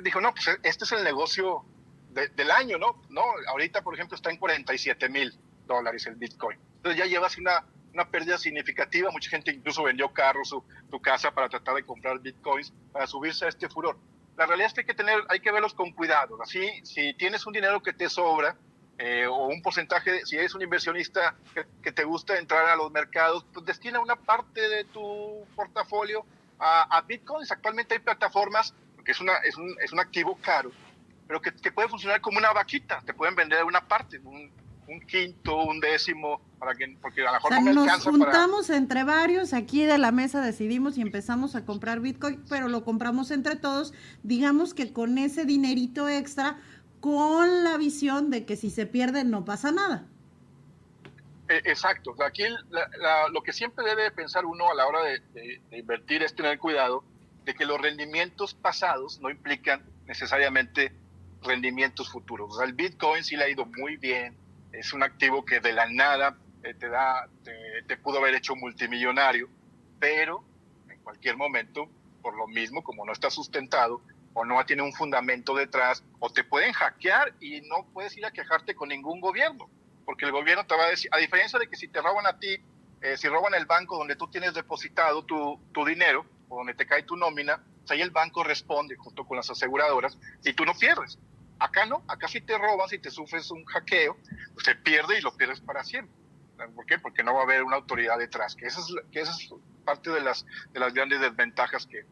Dijo, 0.03 0.21
no, 0.21 0.33
pues 0.33 0.59
este 0.63 0.83
es 0.83 0.91
el 0.91 1.03
negocio 1.03 1.65
del 2.09 2.51
año, 2.51 2.77
¿no? 2.77 3.01
No, 3.09 3.23
ahorita, 3.47 3.81
por 3.81 3.93
ejemplo, 3.93 4.15
está 4.15 4.29
en 4.29 4.37
47 4.37 5.09
mil 5.09 5.33
dólares 5.65 6.05
el 6.07 6.15
Bitcoin. 6.15 6.59
Entonces 6.77 6.99
ya 6.99 7.05
llevas 7.05 7.37
una, 7.37 7.65
una 7.93 8.09
pérdida 8.09 8.37
significativa. 8.37 9.11
Mucha 9.11 9.29
gente 9.29 9.51
incluso 9.51 9.83
vendió 9.83 10.11
carros, 10.11 10.49
su, 10.49 10.63
su 10.89 10.99
casa 10.99 11.31
para 11.31 11.47
tratar 11.47 11.75
de 11.75 11.83
comprar 11.83 12.19
Bitcoins, 12.19 12.73
para 12.91 13.07
subirse 13.07 13.45
a 13.45 13.49
este 13.49 13.69
furor. 13.69 13.97
La 14.37 14.45
realidad 14.45 14.67
es 14.67 14.73
que 14.73 14.81
hay 14.81 14.87
que, 14.87 14.93
tener, 14.93 15.21
hay 15.29 15.39
que 15.39 15.51
verlos 15.51 15.73
con 15.73 15.91
cuidado. 15.91 16.41
Así, 16.41 16.67
si 16.83 17.13
tienes 17.13 17.45
un 17.45 17.53
dinero 17.53 17.81
que 17.81 17.93
te 17.93 18.09
sobra, 18.09 18.57
eh, 19.03 19.25
o 19.25 19.47
un 19.47 19.63
porcentaje, 19.63 20.23
si 20.27 20.37
eres 20.37 20.53
un 20.53 20.61
inversionista 20.61 21.33
que, 21.55 21.65
que, 21.81 21.91
te 21.91 22.03
gusta 22.03 22.37
entrar 22.37 22.69
a 22.69 22.75
los 22.75 22.91
mercados, 22.91 23.43
pues 23.51 23.65
destina 23.65 23.99
una 23.99 24.15
parte 24.15 24.61
de 24.61 24.83
tu 24.83 25.43
portafolio 25.55 26.23
a, 26.59 26.83
a 26.83 27.01
bitcoins. 27.01 27.51
Actualmente 27.51 27.95
hay 27.95 27.99
plataformas 27.99 28.75
porque 28.95 29.13
es, 29.13 29.19
una, 29.19 29.37
es, 29.37 29.57
un, 29.57 29.75
es 29.83 29.91
un 29.91 29.99
activo 29.99 30.37
caro, 30.39 30.71
pero 31.27 31.41
que, 31.41 31.51
que, 31.51 31.71
puede 31.71 31.89
funcionar 31.89 32.21
como 32.21 32.37
una 32.37 32.53
vaquita, 32.53 33.01
te 33.03 33.15
pueden 33.15 33.33
vender 33.35 33.63
una 33.63 33.81
parte, 33.87 34.19
un, 34.19 34.51
un 34.87 35.01
quinto, 35.01 35.63
un 35.63 35.79
décimo, 35.79 36.39
para 36.59 36.75
que, 36.75 36.95
porque 37.01 37.21
a 37.21 37.25
lo 37.25 37.33
mejor 37.33 37.51
o 37.51 37.55
sea, 37.55 37.59
no 37.59 37.65
me 37.65 37.73
nos 37.73 38.03
juntamos 38.03 38.69
entre 38.69 39.03
varios, 39.03 39.53
aquí 39.53 39.83
de 39.83 39.97
la 39.97 40.11
mesa 40.11 40.41
decidimos 40.41 40.99
y 40.99 41.01
empezamos 41.01 41.55
a 41.55 41.65
comprar 41.65 42.01
Bitcoin, 42.01 42.43
pero 42.47 42.67
lo 42.67 42.83
compramos 42.83 43.31
entre 43.31 43.55
todos, 43.55 43.93
digamos 44.21 44.75
que 44.75 44.93
con 44.93 45.17
ese 45.17 45.45
dinerito 45.45 46.07
extra, 46.07 46.59
con 47.01 47.63
la 47.63 47.77
visión 47.77 48.29
de 48.29 48.45
que 48.45 48.55
si 48.55 48.69
se 48.69 48.85
pierde 48.85 49.25
no 49.25 49.43
pasa 49.43 49.71
nada. 49.71 50.07
Eh, 51.49 51.61
exacto, 51.65 52.15
aquí 52.23 52.43
lo 53.31 53.43
que 53.43 53.51
siempre 53.51 53.83
debe 53.83 54.09
pensar 54.11 54.45
uno 54.45 54.69
a 54.69 54.75
la 54.75 54.87
hora 54.87 55.03
de, 55.03 55.61
invertir 55.71 56.23
es 56.23 56.33
tener 56.33 56.59
cuidado 56.59 57.03
de 57.43 57.53
que 57.55 57.65
los 57.65 57.81
rendimientos 57.81 58.53
pasados 58.53 59.19
no 59.19 59.29
implican 59.29 59.83
necesariamente 60.05 60.93
rendimientos 61.41 62.09
futuros. 62.09 62.61
El 62.61 62.73
Bitcoin 62.73 63.23
sí 63.23 63.35
le 63.35 63.45
ha 63.45 63.49
ido 63.49 63.65
muy 63.65 63.97
bien, 63.97 64.37
es 64.71 64.93
un 64.93 65.01
activo 65.01 65.43
que 65.43 65.59
de 65.59 65.73
la 65.73 65.87
nada 65.87 66.37
eh, 66.63 66.75
te, 66.75 66.87
da, 66.87 67.27
te, 67.43 67.81
te, 67.87 67.97
pudo 67.97 68.19
haber 68.19 68.35
hecho 68.35 68.55
multimillonario, 68.55 69.49
pero 69.99 70.43
en 70.87 70.99
cualquier 70.99 71.35
momento, 71.35 71.89
por 72.21 72.37
lo 72.37 72.47
mismo, 72.47 72.83
como 72.83 73.05
no 73.05 73.11
está 73.11 73.31
sustentado 73.31 74.01
o 74.33 74.45
no 74.45 74.63
tiene 74.65 74.81
un 74.81 74.93
fundamento 74.93 75.55
detrás, 75.55 76.03
o 76.19 76.29
te 76.29 76.43
pueden 76.43 76.73
hackear 76.73 77.33
y 77.39 77.61
no 77.61 77.87
puedes 77.93 78.15
ir 78.17 78.25
a 78.25 78.31
quejarte 78.31 78.75
con 78.75 78.89
ningún 78.89 79.19
gobierno, 79.19 79.69
porque 80.05 80.25
el 80.25 80.31
gobierno 80.31 80.65
te 80.65 80.75
va 80.75 80.85
a 80.85 80.89
decir, 80.89 81.09
a 81.13 81.17
diferencia 81.17 81.59
de 81.59 81.67
que 81.67 81.75
si 81.75 81.87
te 81.87 82.01
roban 82.01 82.25
a 82.25 82.37
ti, 82.39 82.57
eh, 83.01 83.17
si 83.17 83.27
roban 83.27 83.53
el 83.53 83.65
banco 83.65 83.97
donde 83.97 84.15
tú 84.15 84.27
tienes 84.27 84.53
depositado 84.53 85.25
tu, 85.25 85.59
tu 85.73 85.85
dinero, 85.85 86.25
o 86.49 86.57
donde 86.57 86.73
te 86.73 86.85
cae 86.85 87.03
tu 87.03 87.15
nómina, 87.15 87.63
pues 87.79 87.91
ahí 87.91 88.01
el 88.01 88.11
banco 88.11 88.43
responde 88.43 88.95
junto 88.95 89.25
con 89.25 89.37
las 89.37 89.49
aseguradoras 89.49 90.17
y 90.43 90.53
tú 90.53 90.65
no 90.65 90.73
pierdes. 90.75 91.17
Acá 91.59 91.85
no, 91.85 92.03
acá 92.07 92.27
si 92.27 92.41
te 92.41 92.57
roban, 92.57 92.89
si 92.89 92.99
te 92.99 93.09
sufres 93.09 93.49
un 93.51 93.63
hackeo, 93.65 94.17
pues 94.53 94.75
pierde 94.83 95.17
y 95.17 95.21
lo 95.21 95.35
pierdes 95.35 95.61
para 95.61 95.83
siempre. 95.83 96.13
¿Por 96.75 96.85
qué? 96.85 96.99
Porque 96.99 97.23
no 97.23 97.33
va 97.33 97.41
a 97.41 97.43
haber 97.43 97.63
una 97.63 97.77
autoridad 97.77 98.17
detrás, 98.17 98.55
que 98.55 98.65
esa 98.67 98.81
es, 98.81 98.93
que 99.11 99.21
esa 99.21 99.31
es 99.31 99.49
parte 99.85 100.11
de 100.11 100.21
las, 100.21 100.45
de 100.73 100.79
las 100.79 100.93
grandes 100.93 101.21
desventajas 101.21 101.87
que, 101.87 102.05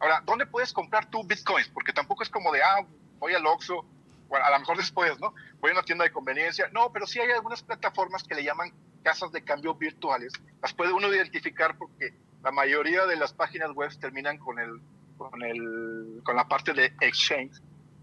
Ahora, 0.00 0.22
¿dónde 0.24 0.46
puedes 0.46 0.72
comprar 0.72 1.10
tu 1.10 1.24
bitcoins? 1.24 1.68
Porque 1.68 1.92
tampoco 1.92 2.22
es 2.22 2.30
como 2.30 2.52
de, 2.52 2.62
ah, 2.62 2.84
voy 3.18 3.34
al 3.34 3.46
Oxxo, 3.46 3.84
bueno, 4.28 4.44
a 4.44 4.50
lo 4.50 4.58
mejor 4.60 4.76
después, 4.76 5.18
¿no? 5.20 5.34
Voy 5.60 5.70
a 5.70 5.74
una 5.74 5.82
tienda 5.82 6.04
de 6.04 6.12
conveniencia. 6.12 6.68
No, 6.72 6.92
pero 6.92 7.06
sí 7.06 7.18
hay 7.18 7.30
algunas 7.30 7.62
plataformas 7.62 8.22
que 8.24 8.34
le 8.34 8.44
llaman 8.44 8.72
casas 9.02 9.32
de 9.32 9.42
cambio 9.42 9.74
virtuales. 9.74 10.32
Las 10.62 10.74
puede 10.74 10.92
uno 10.92 11.12
identificar 11.12 11.76
porque 11.78 12.12
la 12.42 12.50
mayoría 12.50 13.06
de 13.06 13.16
las 13.16 13.32
páginas 13.32 13.72
web 13.72 13.90
terminan 13.98 14.38
con, 14.38 14.58
el, 14.58 14.80
con, 15.16 15.42
el, 15.42 16.20
con 16.24 16.36
la 16.36 16.46
parte 16.46 16.74
de 16.74 16.92
exchange. 17.00 17.60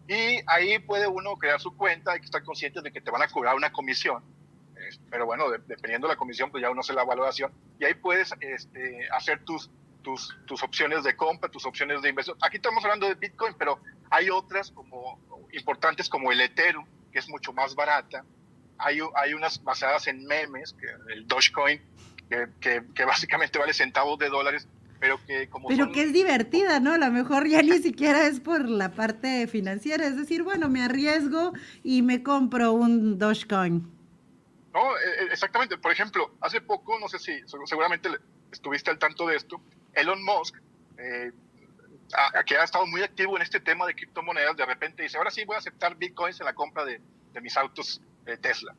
Y 0.08 0.42
ahí 0.48 0.80
puede 0.80 1.08
uno 1.08 1.36
crear 1.38 1.60
su 1.60 1.76
cuenta, 1.76 2.12
hay 2.12 2.20
que 2.20 2.26
estar 2.26 2.44
consciente 2.44 2.82
de 2.82 2.92
que 2.92 3.02
te 3.02 3.12
van 3.12 3.22
a 3.22 3.28
cobrar 3.28 3.56
una 3.56 3.72
comisión. 3.72 4.24
Pero 5.10 5.26
bueno, 5.26 5.50
dependiendo 5.50 6.08
de 6.08 6.14
la 6.14 6.18
comisión, 6.18 6.52
pues 6.52 6.62
ya 6.62 6.70
uno 6.70 6.82
hace 6.82 6.94
la 6.94 7.04
valoración. 7.04 7.52
Y 7.80 7.86
ahí 7.86 7.96
puedes 7.96 8.34
este, 8.40 9.08
hacer 9.10 9.44
tus, 9.44 9.72
tus, 10.06 10.38
tus 10.46 10.62
opciones 10.62 11.04
de 11.04 11.16
compra, 11.16 11.50
tus 11.50 11.66
opciones 11.66 12.00
de 12.04 12.10
inversión. 12.10 12.38
Aquí 12.42 12.58
estamos 12.58 12.84
hablando 12.84 13.08
de 13.08 13.16
Bitcoin, 13.16 13.56
pero 13.58 13.80
hay 14.12 14.30
otras 14.30 14.70
como 14.70 15.20
importantes 15.52 16.08
como 16.08 16.32
el 16.32 16.40
Ethereum, 16.42 16.86
que 17.12 17.18
es 17.18 17.28
mucho 17.28 17.52
más 17.54 17.74
barata. 17.74 18.24
Hay, 18.78 19.00
hay 19.16 19.34
unas 19.34 19.64
basadas 19.64 20.06
en 20.06 20.24
memes, 20.26 20.74
que 20.74 20.86
el 21.12 21.28
Dogecoin, 21.28 21.82
que, 22.30 22.84
que, 22.94 23.06
básicamente 23.06 23.58
vale 23.58 23.74
centavos 23.74 24.20
de 24.20 24.30
dólares, 24.30 24.68
pero 25.00 25.20
que 25.26 25.50
como... 25.50 25.70
Pero 25.70 25.92
que 25.92 26.04
es 26.04 26.14
divertida, 26.14 26.80
¿no? 26.80 26.94
A 26.94 27.00
lo 27.00 27.12
mejor 27.12 27.48
ya 27.48 27.64
ni 27.64 27.80
siquiera 27.80 28.28
es 28.28 28.40
por 28.40 28.70
la 28.70 28.92
parte 28.92 29.48
financiera, 29.48 30.06
es 30.06 30.18
decir, 30.18 30.44
bueno, 30.44 30.70
me 30.70 30.84
arriesgo 30.84 31.54
y 31.84 32.04
me 32.04 32.22
compro 32.22 32.74
un 32.74 33.18
Dogecoin. 33.18 33.92
No, 34.72 34.98
e, 34.98 35.24
e, 35.24 35.34
exactamente. 35.34 35.80
Por 35.80 35.92
ejemplo, 35.92 36.36
hace 36.42 36.62
poco, 36.62 37.00
no 37.00 37.08
sé 37.08 37.18
si 37.18 37.32
seguramente 37.66 38.10
estuviste 38.52 38.92
al 38.92 39.00
tanto 39.00 39.26
de 39.26 39.38
esto, 39.38 39.60
Elon 39.96 40.24
Musk, 40.24 40.56
eh, 40.98 41.32
que 42.46 42.58
ha 42.58 42.64
estado 42.64 42.86
muy 42.86 43.02
activo 43.02 43.36
en 43.36 43.42
este 43.42 43.60
tema 43.60 43.88
de 43.88 43.96
criptomonedas, 43.96 44.56
de 44.56 44.66
repente 44.66 45.04
dice, 45.04 45.18
ahora 45.18 45.32
sí 45.32 45.44
voy 45.46 45.56
a 45.56 45.60
aceptar 45.60 45.96
bitcoins 45.96 46.40
en 46.40 46.46
la 46.46 46.54
compra 46.54 46.86
de, 46.86 47.02
de 47.34 47.42
mis 47.42 47.58
autos 47.58 48.02
Tesla. 48.42 48.76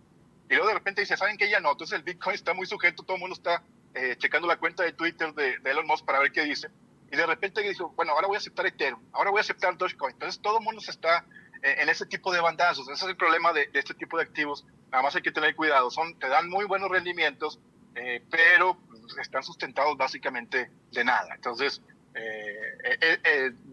Y 0.49 0.55
luego 0.55 0.69
de 0.69 0.75
repente 0.75 1.01
dice, 1.01 1.17
¿saben 1.17 1.37
qué? 1.37 1.49
Ya 1.49 1.61
no. 1.61 1.73
Entonces 1.73 1.97
el 1.97 2.05
bitcoin 2.05 2.35
está 2.35 2.55
muy 2.55 2.67
sujeto, 2.67 3.03
todo 3.03 3.17
el 3.17 3.21
mundo 3.21 3.35
está 3.35 3.63
eh, 3.95 4.17
checando 4.19 4.47
la 4.47 4.57
cuenta 4.57 4.83
de 4.83 4.93
Twitter 4.93 5.33
de, 5.35 5.59
Elon 5.65 5.87
Musk 5.87 6.05
para 6.05 6.21
ver 6.21 6.31
qué 6.31 6.45
dice. 6.45 6.69
Y 7.11 7.17
de 7.17 7.27
repente 7.27 7.63
dice, 7.63 7.83
bueno, 7.95 8.13
ahora 8.13 8.27
voy 8.27 8.37
a 8.37 8.39
aceptar 8.39 8.67
Ethereum, 8.67 9.01
ahora 9.13 9.31
voy 9.31 9.39
a 9.39 9.41
aceptar 9.41 9.77
Dogecoin. 9.77 10.13
Entonces 10.13 10.41
todo 10.41 10.59
el 10.59 10.65
mundo 10.65 10.81
se 10.81 10.91
está 10.91 11.25
eh, 11.63 11.77
en 11.79 11.89
ese 11.89 12.07
tipo 12.07 12.33
de 12.33 12.41
bandazos. 12.41 12.89
Ese 12.89 13.05
es 13.05 13.11
el 13.11 13.17
problema 13.17 13.53
de, 13.53 13.69
este 13.73 13.95
tipo 13.95 14.17
de 14.17 14.25
activos. 14.25 14.65
Nada 14.91 15.03
más 15.03 15.17
hay 15.17 15.23
que 15.23 15.33
tener 15.33 15.55
cuidado. 15.57 15.91
Son, 15.91 16.17
te 16.19 16.29
dan 16.29 16.49
muy 16.49 16.65
buenos 16.65 16.91
rendimientos, 16.91 17.59
eh, 17.95 18.23
pero 18.31 18.77
están 19.19 19.43
sustentados 19.43 19.97
básicamente 19.97 20.71
de 20.93 21.05
nada. 21.05 21.35
Entonces, 21.35 21.83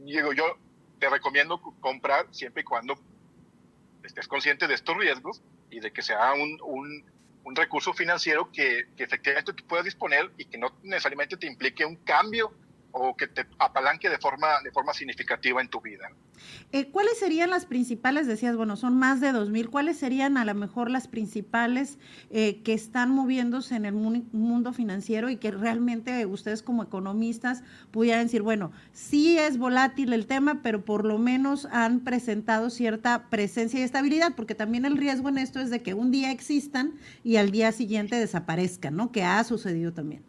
digo, 0.04 0.34
yo 0.34 0.58
te 1.00 1.10
recomiendo 1.10 1.60
comprar 1.80 2.28
siempre 2.32 2.62
y 2.62 2.64
cuando 2.66 2.96
estés 4.04 4.28
consciente 4.28 4.68
de 4.68 4.74
estos 4.74 4.98
riesgos 4.98 5.42
y 5.70 5.80
de 5.80 5.92
que 5.92 6.02
sea 6.02 6.34
un, 6.34 6.60
un, 6.64 7.06
un 7.44 7.56
recurso 7.56 7.94
financiero 7.94 8.52
que, 8.52 8.88
que, 8.96 9.04
efectivamente 9.04 9.54
tú 9.54 9.66
puedas 9.68 9.86
disponer 9.86 10.32
y 10.38 10.46
que 10.46 10.58
no 10.58 10.78
necesariamente 10.84 11.38
te 11.38 11.48
implique 11.48 11.86
un 11.86 11.98
cambio 11.98 12.54
o 12.92 13.16
que 13.16 13.28
te 13.28 13.46
apalanque 13.60 14.10
de 14.10 14.18
forma, 14.20 14.62
de 14.62 14.72
forma 14.72 14.94
significativa 14.94 15.62
en 15.62 15.68
tu 15.68 15.82
vida. 15.82 16.10
Eh, 16.72 16.90
¿Cuáles 16.90 17.18
serían 17.20 17.50
las 17.50 17.66
principales, 17.66 18.28
decías, 18.28 18.56
bueno, 18.56 18.76
son 18.76 18.98
más 18.98 19.22
de 19.22 19.32
2.000, 19.32 19.70
cuáles 19.70 19.98
serían 19.98 20.38
a 20.38 20.46
lo 20.46 20.54
mejor 20.54 20.90
las 20.90 21.08
principales 21.08 21.98
eh, 22.30 22.62
que 22.64 22.74
están 22.74 23.12
moviéndose 23.12 23.76
en 23.76 23.86
el 23.86 23.94
mundo 23.94 24.74
financiero 24.74 25.30
y 25.30 25.38
que 25.38 25.52
realmente 25.52 26.26
ustedes 26.26 26.64
como 26.64 26.84
economistas 26.84 27.64
pudieran 27.92 28.26
decir, 28.26 28.42
bueno, 28.42 28.72
sí 28.92 29.38
es 29.38 29.58
volátil 29.58 30.14
el 30.14 30.26
tema, 30.26 30.62
pero 30.62 30.84
por 30.84 31.06
lo 31.06 31.18
menos 31.18 31.68
han 31.72 32.00
presentado 32.00 32.70
cierta 32.70 33.30
presencia 33.30 33.80
y 33.80 33.84
estabilidad, 33.84 34.34
porque 34.36 34.56
también 34.56 34.86
el 34.86 34.98
riesgo 34.98 35.30
en 35.30 35.38
esto 35.38 35.60
es 35.60 35.70
de 35.70 35.82
que 35.82 35.94
un 35.94 36.12
día 36.12 36.32
existan 36.32 36.94
y 37.24 37.38
al 37.38 37.52
día 37.52 37.72
siguiente 37.72 38.16
desaparezcan, 38.16 38.96
¿no? 38.96 39.12
Que 39.12 39.24
ha 39.24 39.44
sucedido 39.44 39.94
también. 39.94 40.24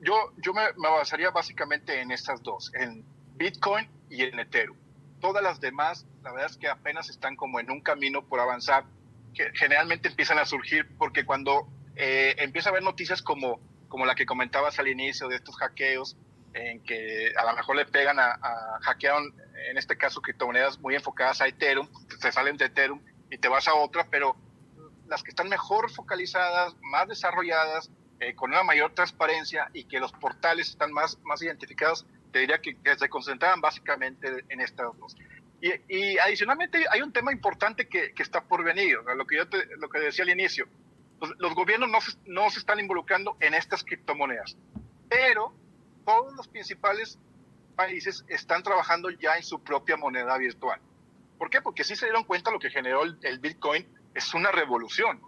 Yo, 0.00 0.14
yo 0.36 0.52
me, 0.52 0.62
basaría 0.76 1.30
básicamente 1.30 2.00
en 2.00 2.12
estas 2.12 2.42
dos, 2.42 2.72
en 2.74 3.04
Bitcoin 3.38 3.88
y 4.10 4.22
en 4.22 4.38
Ethereum. 4.38 4.76
Todas 5.20 5.42
las 5.42 5.60
demás, 5.60 6.06
la 6.22 6.32
verdad 6.32 6.50
es 6.50 6.56
que 6.56 6.68
apenas 6.68 7.08
están 7.08 7.36
como 7.36 7.60
en 7.60 7.70
un 7.70 7.80
camino 7.80 8.26
por 8.26 8.40
avanzar, 8.40 8.84
que 9.34 9.50
generalmente 9.54 10.08
empiezan 10.08 10.38
a 10.38 10.44
surgir 10.44 10.86
porque 10.98 11.24
cuando 11.24 11.68
eh, 11.96 12.34
empieza 12.38 12.68
a 12.68 12.72
haber 12.72 12.82
noticias 12.82 13.22
como, 13.22 13.60
como 13.88 14.06
la 14.06 14.14
que 14.14 14.26
comentabas 14.26 14.78
al 14.78 14.88
inicio 14.88 15.28
de 15.28 15.36
estos 15.36 15.56
hackeos, 15.56 16.16
en 16.54 16.82
que 16.82 17.32
a 17.36 17.44
lo 17.44 17.56
mejor 17.56 17.76
le 17.76 17.86
pegan 17.86 18.18
a, 18.18 18.32
a 18.32 18.78
hackearon, 18.82 19.34
en 19.70 19.76
este 19.76 19.96
caso, 19.96 20.20
criptomonedas 20.20 20.78
muy 20.78 20.94
enfocadas 20.94 21.40
a 21.40 21.46
Ethereum, 21.46 21.88
se 22.20 22.32
salen 22.32 22.56
de 22.56 22.66
Ethereum 22.66 23.00
y 23.30 23.38
te 23.38 23.48
vas 23.48 23.68
a 23.68 23.74
otra, 23.74 24.06
pero 24.10 24.36
las 25.06 25.22
que 25.22 25.30
están 25.30 25.48
mejor 25.48 25.90
focalizadas, 25.90 26.74
más 26.82 27.08
desarrolladas, 27.08 27.90
eh, 28.20 28.34
con 28.34 28.50
una 28.50 28.62
mayor 28.62 28.94
transparencia 28.94 29.70
y 29.72 29.84
que 29.84 30.00
los 30.00 30.12
portales 30.12 30.70
están 30.70 30.92
más, 30.92 31.18
más 31.22 31.40
identificados, 31.42 32.04
te 32.32 32.40
diría 32.40 32.60
que, 32.60 32.76
se 32.96 33.08
concentraban 33.08 33.60
básicamente 33.60 34.44
en 34.48 34.60
estas 34.60 34.96
dos. 34.98 35.16
Y, 35.60 35.72
y, 35.88 36.18
adicionalmente 36.18 36.84
hay 36.90 37.02
un 37.02 37.12
tema 37.12 37.32
importante 37.32 37.88
que, 37.88 38.12
que 38.12 38.22
está 38.22 38.42
por 38.42 38.62
venir, 38.62 38.98
lo, 39.16 39.26
que 39.26 39.36
yo 39.36 39.44
lo 39.78 39.88
que 39.88 39.98
decía 39.98 40.24
al 40.24 40.30
inicio. 40.30 40.68
Los, 41.20 41.30
los 41.38 41.54
gobiernos 41.54 41.90
no 41.90 42.00
se, 42.00 42.12
no 42.26 42.48
se 42.50 42.60
están 42.60 42.78
involucrando 42.78 43.36
en 43.40 43.54
estas 43.54 43.82
criptomonedas, 43.82 44.56
pero 45.08 45.52
todos 46.04 46.32
los 46.34 46.46
principales 46.46 47.18
países 47.74 48.24
están 48.28 48.62
trabajando 48.62 49.10
ya 49.10 49.36
en 49.36 49.42
su 49.42 49.62
propia 49.62 49.96
moneda 49.96 50.36
virtual. 50.38 50.80
¿Por 51.38 51.50
qué? 51.50 51.60
Porque 51.60 51.84
sí 51.84 51.96
se 51.96 52.06
dieron 52.06 52.24
cuenta 52.24 52.50
lo 52.50 52.58
que 52.58 52.70
generó 52.70 53.02
el, 53.02 53.18
el 53.22 53.38
Bitcoin 53.38 53.86
es 54.14 54.34
una 54.34 54.50
revolución. 54.50 55.20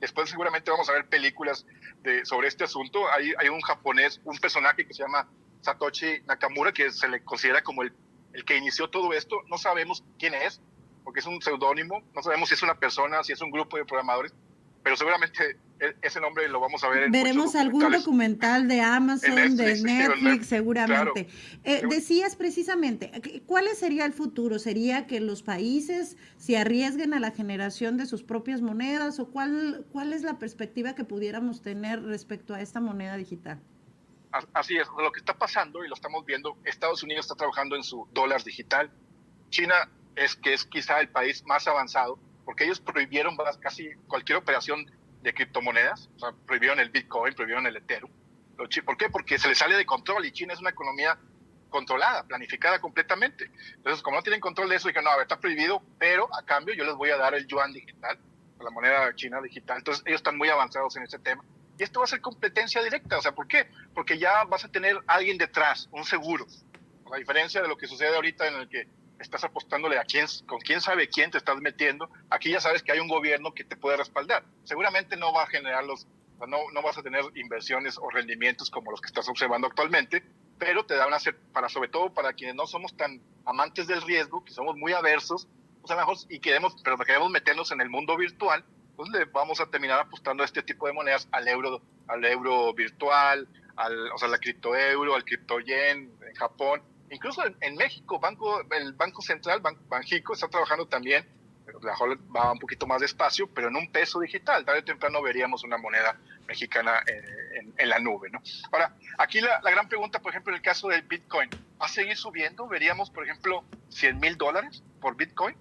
Después 0.00 0.30
seguramente 0.30 0.70
vamos 0.70 0.88
a 0.88 0.92
ver 0.92 1.08
películas 1.08 1.66
de, 2.02 2.24
sobre 2.24 2.48
este 2.48 2.64
asunto. 2.64 3.10
Hay, 3.10 3.32
hay 3.38 3.48
un 3.48 3.60
japonés, 3.60 4.20
un 4.24 4.36
personaje 4.38 4.86
que 4.86 4.94
se 4.94 5.02
llama 5.02 5.26
Satoshi 5.60 6.22
Nakamura, 6.26 6.72
que 6.72 6.90
se 6.90 7.08
le 7.08 7.22
considera 7.22 7.62
como 7.62 7.82
el, 7.82 7.92
el 8.32 8.44
que 8.44 8.56
inició 8.56 8.88
todo 8.88 9.12
esto. 9.12 9.36
No 9.48 9.58
sabemos 9.58 10.04
quién 10.18 10.34
es, 10.34 10.60
porque 11.04 11.20
es 11.20 11.26
un 11.26 11.40
seudónimo. 11.40 12.02
No 12.14 12.22
sabemos 12.22 12.48
si 12.48 12.54
es 12.54 12.62
una 12.62 12.78
persona, 12.78 13.22
si 13.24 13.32
es 13.32 13.40
un 13.40 13.50
grupo 13.50 13.76
de 13.76 13.84
programadores, 13.84 14.34
pero 14.82 14.96
seguramente 14.96 15.58
e, 15.80 15.96
ese 16.02 16.20
nombre 16.20 16.48
lo 16.48 16.60
vamos 16.60 16.82
a 16.82 16.88
ver 16.88 17.04
en 17.04 17.12
Veremos 17.12 17.54
algún 17.54 17.90
documental 17.90 18.68
de 18.68 18.80
Amazon, 18.80 19.56
de 19.56 19.82
Netflix, 19.82 20.46
seguramente. 20.46 21.28
Eh, 21.64 21.82
decías 21.88 22.36
precisamente, 22.36 23.42
¿cuál 23.46 23.66
sería 23.76 24.04
el 24.04 24.12
futuro? 24.12 24.58
¿Sería 24.58 25.06
que 25.06 25.20
los 25.20 25.42
países 25.42 26.16
se 26.36 26.56
arriesguen 26.56 27.14
a 27.14 27.20
la 27.20 27.30
generación 27.30 27.96
de 27.96 28.06
sus 28.06 28.22
propias 28.22 28.60
monedas 28.60 29.18
o 29.18 29.30
cuál, 29.30 29.86
cuál 29.92 30.12
es 30.12 30.22
la 30.22 30.38
perspectiva 30.38 30.94
que 30.94 31.04
pudiéramos 31.04 31.62
tener 31.62 32.02
respecto 32.02 32.54
a 32.54 32.60
esta 32.60 32.80
moneda 32.80 33.16
digital? 33.16 33.60
Así 34.52 34.76
es, 34.76 34.86
lo 34.98 35.10
que 35.10 35.20
está 35.20 35.34
pasando 35.38 35.84
y 35.84 35.88
lo 35.88 35.94
estamos 35.94 36.24
viendo, 36.24 36.56
Estados 36.64 37.02
Unidos 37.02 37.24
está 37.24 37.34
trabajando 37.34 37.76
en 37.76 37.82
su 37.82 38.06
dólar 38.12 38.42
digital, 38.42 38.90
China 39.48 39.90
es 40.16 40.36
que 40.36 40.52
es 40.52 40.64
quizá 40.64 41.00
el 41.00 41.08
país 41.08 41.44
más 41.46 41.66
avanzado 41.66 42.18
porque 42.48 42.64
ellos 42.64 42.80
prohibieron 42.80 43.36
casi 43.60 43.94
cualquier 44.06 44.38
operación 44.38 44.90
de 45.20 45.34
criptomonedas, 45.34 46.08
prohibieron 46.46 46.80
el 46.80 46.88
Bitcoin, 46.88 47.34
prohibieron 47.34 47.66
el 47.66 47.76
Ethereum. 47.76 48.10
¿Por 48.56 48.96
qué? 48.96 49.10
Porque 49.10 49.38
se 49.38 49.48
les 49.48 49.58
sale 49.58 49.76
de 49.76 49.84
control 49.84 50.24
y 50.24 50.32
China 50.32 50.54
es 50.54 50.60
una 50.60 50.70
economía 50.70 51.18
controlada, 51.68 52.24
planificada 52.24 52.80
completamente. 52.80 53.50
Entonces, 53.74 54.02
como 54.02 54.16
no 54.16 54.22
tienen 54.22 54.40
control 54.40 54.70
de 54.70 54.76
eso, 54.76 54.88
dijeron, 54.88 55.04
no, 55.04 55.10
a 55.10 55.16
ver, 55.16 55.24
está 55.24 55.38
prohibido, 55.38 55.82
pero 55.98 56.34
a 56.34 56.42
cambio 56.42 56.74
yo 56.74 56.84
les 56.84 56.94
voy 56.94 57.10
a 57.10 57.18
dar 57.18 57.34
el 57.34 57.46
yuan 57.46 57.70
digital, 57.72 58.18
la 58.58 58.70
moneda 58.70 59.14
china 59.14 59.42
digital. 59.42 59.76
Entonces, 59.76 60.02
ellos 60.06 60.20
están 60.20 60.38
muy 60.38 60.48
avanzados 60.48 60.96
en 60.96 61.02
ese 61.02 61.18
tema. 61.18 61.44
Y 61.78 61.84
esto 61.84 62.00
va 62.00 62.04
a 62.04 62.08
ser 62.08 62.20
competencia 62.20 62.82
directa. 62.82 63.18
O 63.18 63.22
sea, 63.22 63.32
¿por 63.32 63.46
qué? 63.46 63.68
Porque 63.94 64.18
ya 64.18 64.44
vas 64.44 64.64
a 64.64 64.68
tener 64.68 64.98
alguien 65.06 65.38
detrás, 65.38 65.88
un 65.92 66.04
seguro. 66.04 66.46
A 67.12 67.16
diferencia 67.16 67.62
de 67.62 67.68
lo 67.68 67.76
que 67.76 67.86
sucede 67.86 68.14
ahorita 68.14 68.46
en 68.48 68.54
el 68.54 68.68
que 68.68 68.88
estás 69.20 69.44
apostándole 69.44 69.98
a 69.98 70.04
quién, 70.04 70.26
con 70.46 70.60
quién 70.60 70.80
sabe 70.80 71.08
quién 71.08 71.30
te 71.30 71.38
estás 71.38 71.56
metiendo, 71.60 72.10
aquí 72.30 72.50
ya 72.50 72.60
sabes 72.60 72.82
que 72.82 72.92
hay 72.92 73.00
un 73.00 73.08
gobierno 73.08 73.52
que 73.54 73.64
te 73.64 73.76
puede 73.76 73.96
respaldar. 73.96 74.44
Seguramente 74.64 75.16
no 75.16 75.32
va 75.32 75.44
a 75.44 75.46
generar 75.46 75.84
los, 75.84 76.06
no, 76.46 76.58
no 76.72 76.82
vas 76.82 76.98
a 76.98 77.02
tener 77.02 77.24
inversiones 77.34 77.98
o 77.98 78.10
rendimientos 78.10 78.70
como 78.70 78.90
los 78.90 79.00
que 79.00 79.06
estás 79.06 79.28
observando 79.28 79.66
actualmente, 79.66 80.22
pero 80.58 80.84
te 80.84 80.94
da 80.94 81.06
una, 81.06 81.18
para 81.52 81.68
sobre 81.68 81.88
todo 81.88 82.12
para 82.12 82.32
quienes 82.32 82.56
no 82.56 82.66
somos 82.66 82.96
tan 82.96 83.20
amantes 83.44 83.86
del 83.86 84.02
riesgo, 84.02 84.44
que 84.44 84.52
somos 84.52 84.76
muy 84.76 84.92
aversos, 84.92 85.48
pues 85.80 85.90
a 85.90 85.94
lo 85.94 86.00
mejor, 86.00 86.16
y 86.28 86.40
queremos, 86.40 86.76
pero 86.82 86.96
queremos 86.98 87.30
meternos 87.30 87.70
en 87.72 87.80
el 87.80 87.88
mundo 87.88 88.16
virtual, 88.16 88.64
pues 88.98 89.10
le 89.10 89.24
vamos 89.26 89.60
a 89.60 89.66
terminar 89.70 90.00
apostando 90.00 90.42
a 90.42 90.46
este 90.46 90.62
tipo 90.62 90.88
de 90.88 90.92
monedas, 90.92 91.28
al 91.30 91.46
euro, 91.46 91.80
al 92.08 92.22
euro 92.24 92.74
virtual, 92.74 93.48
al, 93.76 94.10
o 94.10 94.18
sea, 94.18 94.28
la 94.28 94.38
criptoeuro, 94.38 95.14
al 95.14 95.24
cripto 95.24 95.60
yen 95.60 96.12
en 96.20 96.34
Japón, 96.34 96.82
Incluso 97.10 97.42
en, 97.60 97.76
México, 97.76 98.18
banco, 98.18 98.60
el 98.70 98.92
Banco 98.92 99.22
Central, 99.22 99.62
Banjico, 99.88 100.34
está 100.34 100.48
trabajando 100.48 100.86
también, 100.86 101.26
mejor 101.82 102.18
va 102.34 102.52
un 102.52 102.58
poquito 102.58 102.86
más 102.86 103.00
despacio, 103.00 103.48
pero 103.48 103.68
en 103.68 103.76
un 103.76 103.90
peso 103.90 104.20
digital. 104.20 104.64
Tarde 104.64 104.80
o 104.80 104.84
temprano 104.84 105.22
veríamos 105.22 105.64
una 105.64 105.78
moneda 105.78 106.18
mexicana 106.46 107.02
eh, 107.06 107.62
en, 107.76 107.88
la 107.88 107.98
nube. 107.98 108.30
¿no? 108.30 108.42
Ahora, 108.72 108.94
aquí 109.16 109.40
la, 109.40 109.60
gran 109.60 109.88
pregunta, 109.88 110.20
por 110.20 110.32
ejemplo, 110.32 110.52
en 110.52 110.56
el 110.56 110.62
caso 110.62 110.88
del 110.88 111.02
Bitcoin, 111.02 111.48
¿va 111.80 111.86
a 111.86 111.88
seguir 111.88 112.16
subiendo? 112.16 112.68
Veríamos, 112.68 113.10
por 113.10 113.24
ejemplo, 113.24 113.64
100 113.88 114.20
mil 114.20 114.36
dólares 114.36 114.82
por 115.00 115.16
Bitcoin. 115.16 115.56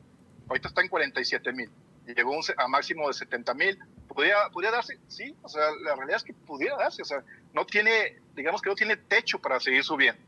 Ahorita 0.50 0.70
está 0.70 0.82
en 0.82 0.90
47 0.90 1.54
mil. 1.54 1.70
Llegó 2.16 2.40
a 2.58 2.68
máximo 2.68 3.08
de 3.08 3.14
70 3.14 3.54
mil. 3.54 3.80
¿Podría, 4.08 4.50
¿Podría 4.52 4.72
darse? 4.72 4.98
Sí, 5.08 5.36
o 5.42 5.50
sea, 5.50 5.64
la 5.84 5.96
realidad 5.96 6.18
es 6.18 6.24
que 6.24 6.34
pudiera 6.34 6.78
darse, 6.78 7.02
o 7.02 7.06
sea, 7.06 7.24
no 7.54 7.66
tiene, 7.66 8.20
digamos 8.36 8.62
que 8.62 8.70
no 8.70 8.76
tiene 8.76 8.98
techo 8.98 9.40
para 9.40 9.60
seguir 9.60 9.84
subiendo. 9.84 10.22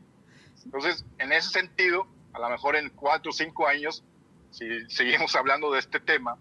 Entonces, 0.64 1.04
en 1.18 1.32
ese 1.32 1.48
sentido, 1.48 2.06
a 2.32 2.38
lo 2.38 2.50
mejor 2.50 2.76
en 2.76 2.90
cuatro 2.90 3.30
o 3.30 3.32
cinco 3.32 3.66
años, 3.66 4.04
si 4.50 4.88
seguimos 4.90 5.34
hablando 5.34 5.72
de 5.72 5.78
este 5.78 6.00
tema, 6.00 6.36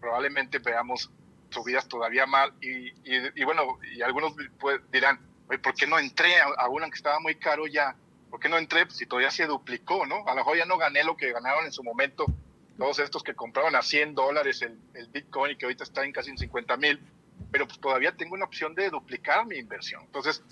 probablemente 0.00 0.58
veamos 0.58 1.10
subidas 1.50 1.88
todavía 1.88 2.26
mal 2.26 2.52
y, 2.60 2.92
y, 3.04 3.44
bueno, 3.44 3.78
y 3.94 4.02
algunos 4.02 4.34
pues, 4.58 4.80
dirán, 4.90 5.18
¿por 5.62 5.74
qué 5.74 5.86
no 5.86 5.98
entré 5.98 6.34
a, 6.40 6.68
una 6.68 6.88
que 6.88 6.96
estaba 6.96 7.20
muy 7.20 7.36
caro 7.36 7.66
ya? 7.66 7.96
¿Por 8.30 8.40
qué 8.40 8.48
no 8.48 8.58
entré 8.58 8.84
pues, 8.86 8.98
si 8.98 9.06
todavía 9.06 9.30
se 9.30 9.46
duplicó, 9.46 10.06
no? 10.06 10.26
A 10.26 10.30
lo 10.30 10.36
mejor 10.36 10.56
ya 10.56 10.66
no 10.66 10.76
gané 10.76 11.04
lo 11.04 11.16
que 11.16 11.32
ganaron 11.32 11.64
en 11.64 11.72
su 11.72 11.82
momento 11.82 12.26
todos 12.78 13.00
estos 13.00 13.22
que 13.22 13.34
compraron 13.34 13.74
a 13.76 13.82
100 13.82 14.14
dólares 14.14 14.62
el, 14.62 14.78
el 14.94 15.08
Bitcoin 15.08 15.52
y 15.52 15.56
que 15.56 15.66
ahorita 15.66 15.84
está 15.84 16.04
en 16.04 16.12
casi 16.12 16.30
en 16.30 16.38
50 16.38 16.76
mil, 16.76 17.00
pero 17.50 17.66
pues 17.66 17.80
todavía 17.80 18.16
tengo 18.16 18.34
una 18.34 18.44
opción 18.44 18.74
de 18.74 18.88
duplicar 18.88 19.44
mi 19.46 19.56
inversión. 19.56 20.02
Entonces, 20.04 20.42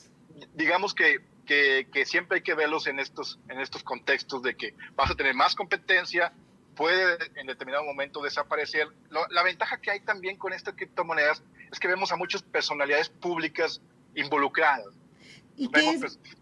digamos 0.55 0.95
que, 0.95 1.21
que, 1.47 2.05
siempre 2.05 2.39
hay 2.39 2.43
que 2.43 2.55
verlos 2.55 2.89
en 2.89 2.99
estos, 2.99 3.39
en 3.49 3.61
estos 3.61 3.83
contextos 3.83 4.43
de 4.43 4.57
que 4.57 4.75
vas 4.95 5.11
a 5.11 5.15
tener 5.15 5.35
más 5.35 5.55
competencia, 5.55 6.33
puede 6.75 7.17
en 7.37 7.47
determinado 7.47 7.85
momento 7.85 8.21
desaparecer. 8.21 8.89
la 9.31 9.43
ventaja 9.43 9.81
que 9.81 9.93
hay 9.93 10.01
también 10.01 10.37
con 10.37 10.53
estas 10.53 10.75
criptomonedas 10.75 11.43
es 11.71 11.79
que 11.79 11.89
vemos 11.89 12.13
a 12.13 12.17
muchas 12.17 12.43
personalidades 12.43 13.09
públicas 13.09 13.81
involucradas. 14.15 14.95
¿Y, 15.57 15.69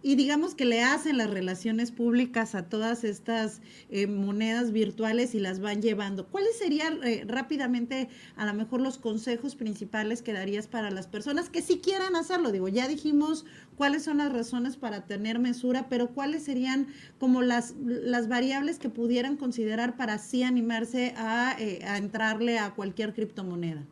y 0.02 0.16
digamos 0.16 0.54
que 0.54 0.64
le 0.64 0.82
hacen 0.82 1.18
las 1.18 1.30
relaciones 1.30 1.92
públicas 1.92 2.54
a 2.54 2.68
todas 2.68 3.04
estas 3.04 3.60
eh, 3.88 4.06
monedas 4.06 4.72
virtuales 4.72 5.34
y 5.34 5.40
las 5.40 5.60
van 5.60 5.82
llevando. 5.82 6.26
¿Cuáles 6.26 6.58
serían 6.58 7.02
eh, 7.04 7.24
rápidamente 7.26 8.08
a 8.36 8.44
lo 8.44 8.54
mejor 8.54 8.80
los 8.80 8.98
consejos 8.98 9.54
principales 9.54 10.22
que 10.22 10.32
darías 10.32 10.66
para 10.66 10.90
las 10.90 11.06
personas 11.06 11.48
que 11.48 11.62
sí 11.62 11.78
quieran 11.78 12.16
hacerlo? 12.16 12.50
Digo, 12.50 12.68
ya 12.68 12.88
dijimos 12.88 13.44
cuáles 13.76 14.02
son 14.02 14.18
las 14.18 14.32
razones 14.32 14.76
para 14.76 15.06
tener 15.06 15.38
mesura, 15.38 15.88
pero 15.88 16.08
cuáles 16.08 16.44
serían 16.44 16.88
como 17.18 17.42
las, 17.42 17.74
las 17.84 18.28
variables 18.28 18.78
que 18.78 18.88
pudieran 18.88 19.36
considerar 19.36 19.96
para 19.96 20.18
sí 20.18 20.42
animarse 20.42 21.14
a, 21.16 21.56
eh, 21.58 21.84
a 21.86 21.98
entrarle 21.98 22.58
a 22.58 22.74
cualquier 22.74 23.14
criptomoneda 23.14 23.84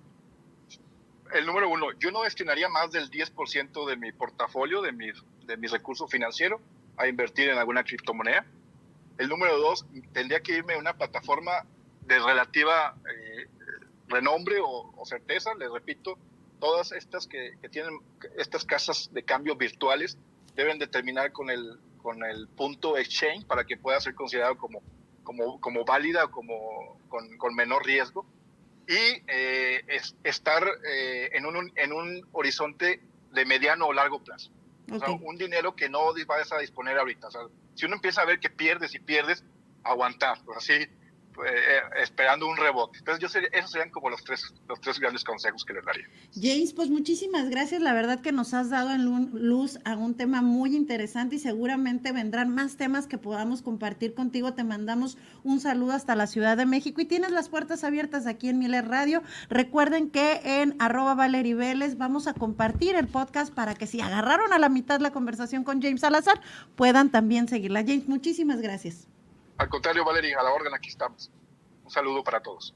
el 1.35 1.47
número 1.47 1.69
uno, 1.69 1.93
yo 1.99 2.11
no 2.11 2.23
destinaría 2.23 2.69
más 2.69 2.91
del 2.91 3.11
10% 3.11 3.87
de 3.87 3.97
mi 3.97 4.13
portafolio, 4.13 4.83
de 4.83 4.93
mi, 4.93 5.11
de 5.47 5.57
mi 5.57 5.67
recurso 5.67 6.07
financiero, 6.07 6.61
a 6.97 7.07
invertir 7.07 7.49
en 7.49 7.59
alguna 7.59 7.85
criptomoneda. 7.85 8.45
El 9.19 9.29
número 9.29 9.59
dos, 9.59 9.87
tendría 10.13 10.41
que 10.41 10.57
irme 10.57 10.75
a 10.75 10.79
una 10.79 10.95
plataforma 10.95 11.53
de 12.07 12.19
relativa 12.19 12.95
eh, 13.09 13.47
renombre 14.09 14.57
o, 14.63 14.93
certeza. 15.05 15.55
Les 15.55 15.71
repito, 15.71 16.19
todas 16.61 16.93
estas 16.93 17.27
que, 17.27 17.53
tienen 17.71 17.99
estas 18.37 18.65
casas 18.65 19.11
de 19.13 19.23
cambio 19.23 19.57
virtuales 19.57 20.19
deben 20.55 20.79
determinar 20.79 21.33
con 21.33 21.51
el, 21.51 21.79
con 22.03 22.25
el 22.25 22.49
punto 22.49 22.97
exchange 22.97 23.47
para 23.47 23.65
que 23.65 23.77
pueda 23.77 24.01
ser 24.01 24.15
considerado 24.15 24.57
como, 24.57 24.83
como, 25.25 25.61
como 25.61 25.85
válida 25.85 26.25
o 26.25 26.31
como, 26.31 26.99
con, 27.09 27.37
con 27.39 27.55
menor 27.55 27.85
riesgo 27.85 28.27
y 28.89 29.23
eh, 29.29 29.85
es, 29.89 30.17
estar 30.25 30.67
eh, 30.87 31.31
en, 31.33 31.47
un, 31.47 31.73
en 31.77 31.93
un 31.93 32.27
horizonte 32.33 33.01
de 33.33 33.45
mediano 33.45 33.87
o 33.87 33.93
largo 33.93 34.23
plazo. 34.23 34.51
O 34.91 34.99
sea, 34.99 35.11
un 35.11 35.37
dinero 35.37 35.75
que 35.75 35.89
no 35.89 36.13
vas 36.27 36.53
a 36.53 36.59
disponer 36.59 36.99
ahorita. 36.99 37.29
O 37.29 37.31
sea, 37.31 37.43
si 37.75 37.87
uno 37.87 37.95
empieza 37.95 38.23
a 38.23 38.27
ver 38.27 38.41
que 38.41 38.51
pierdes 38.51 38.95
y 38.95 38.99
pierdes, 38.99 39.45
aguantar. 39.85 40.39
Pues 40.45 40.59
así 40.59 40.87
eh, 41.47 42.03
esperando 42.03 42.47
un 42.47 42.57
rebote. 42.57 42.99
Entonces, 42.99 43.21
yo 43.21 43.41
esos 43.53 43.71
serían 43.71 43.91
como 43.91 44.11
los 44.11 44.23
tres, 44.23 44.53
los 44.69 44.81
tres 44.81 44.99
grandes 44.99 45.25
consejos 45.25 45.65
que 45.65 45.73
les 45.73 45.85
daría. 45.85 46.07
James, 46.35 46.73
pues 46.73 46.91
muchísimas 46.91 47.49
gracias. 47.49 47.81
La 47.81 47.93
verdad 47.93 48.21
que 48.21 48.33
nos 48.33 48.55
has 48.55 48.71
dado 48.71 48.91
en 48.91 49.31
luz 49.33 49.79
a 49.85 49.97
un 49.97 50.15
tema 50.15 50.43
muy 50.43 50.77
interesante 50.77 51.37
y 51.37 51.39
seguramente 51.39 52.13
vendrán 52.13 52.55
más 52.55 52.77
temas 52.77 53.07
que 53.07 53.19
podamos 53.19 53.63
compartir 53.63 54.15
contigo. 54.15 54.55
Te 54.55 54.65
mandamos 54.65 55.19
un 55.43 55.61
saludo 55.61 55.93
hasta 55.93 56.15
la 56.15 56.27
Ciudad 56.27 56.57
de 56.57 56.67
México 56.67 57.01
y 57.01 57.07
tienes 57.07 57.33
las 57.33 57.49
puertas 57.49 57.85
abiertas 57.85 58.27
aquí 58.27 58.49
en 58.49 58.59
Miler 58.59 58.89
Radio. 58.89 59.23
Recuerden 59.49 60.11
que 60.11 60.41
en 60.45 60.77
arroba 60.79 61.15
Valerie 61.15 61.55
Vélez 61.55 61.97
vamos 61.97 62.27
a 62.27 62.35
compartir 62.35 62.95
el 62.97 63.09
podcast 63.09 63.53
para 63.53 63.75
que 63.75 63.87
si 63.87 64.01
agarraron 64.01 64.53
a 64.53 64.59
la 64.59 64.69
mitad 64.69 65.01
la 65.01 65.13
conversación 65.13 65.65
con 65.65 65.81
James 65.81 66.01
Salazar, 66.01 66.41
puedan 66.77 67.11
también 67.11 67.49
seguirla. 67.49 67.81
James, 67.81 68.09
muchísimas 68.09 68.61
gracias. 68.61 69.09
Al 69.59 69.69
contrario, 69.69 70.05
Valeria, 70.05 70.39
a 70.41 70.43
la 70.43 70.53
orden 70.53 70.75
aquí 70.75 70.89
estamos. 70.89 71.31
Un 71.85 71.91
saludo 71.91 72.23
para 72.25 72.43
todos. 72.43 72.75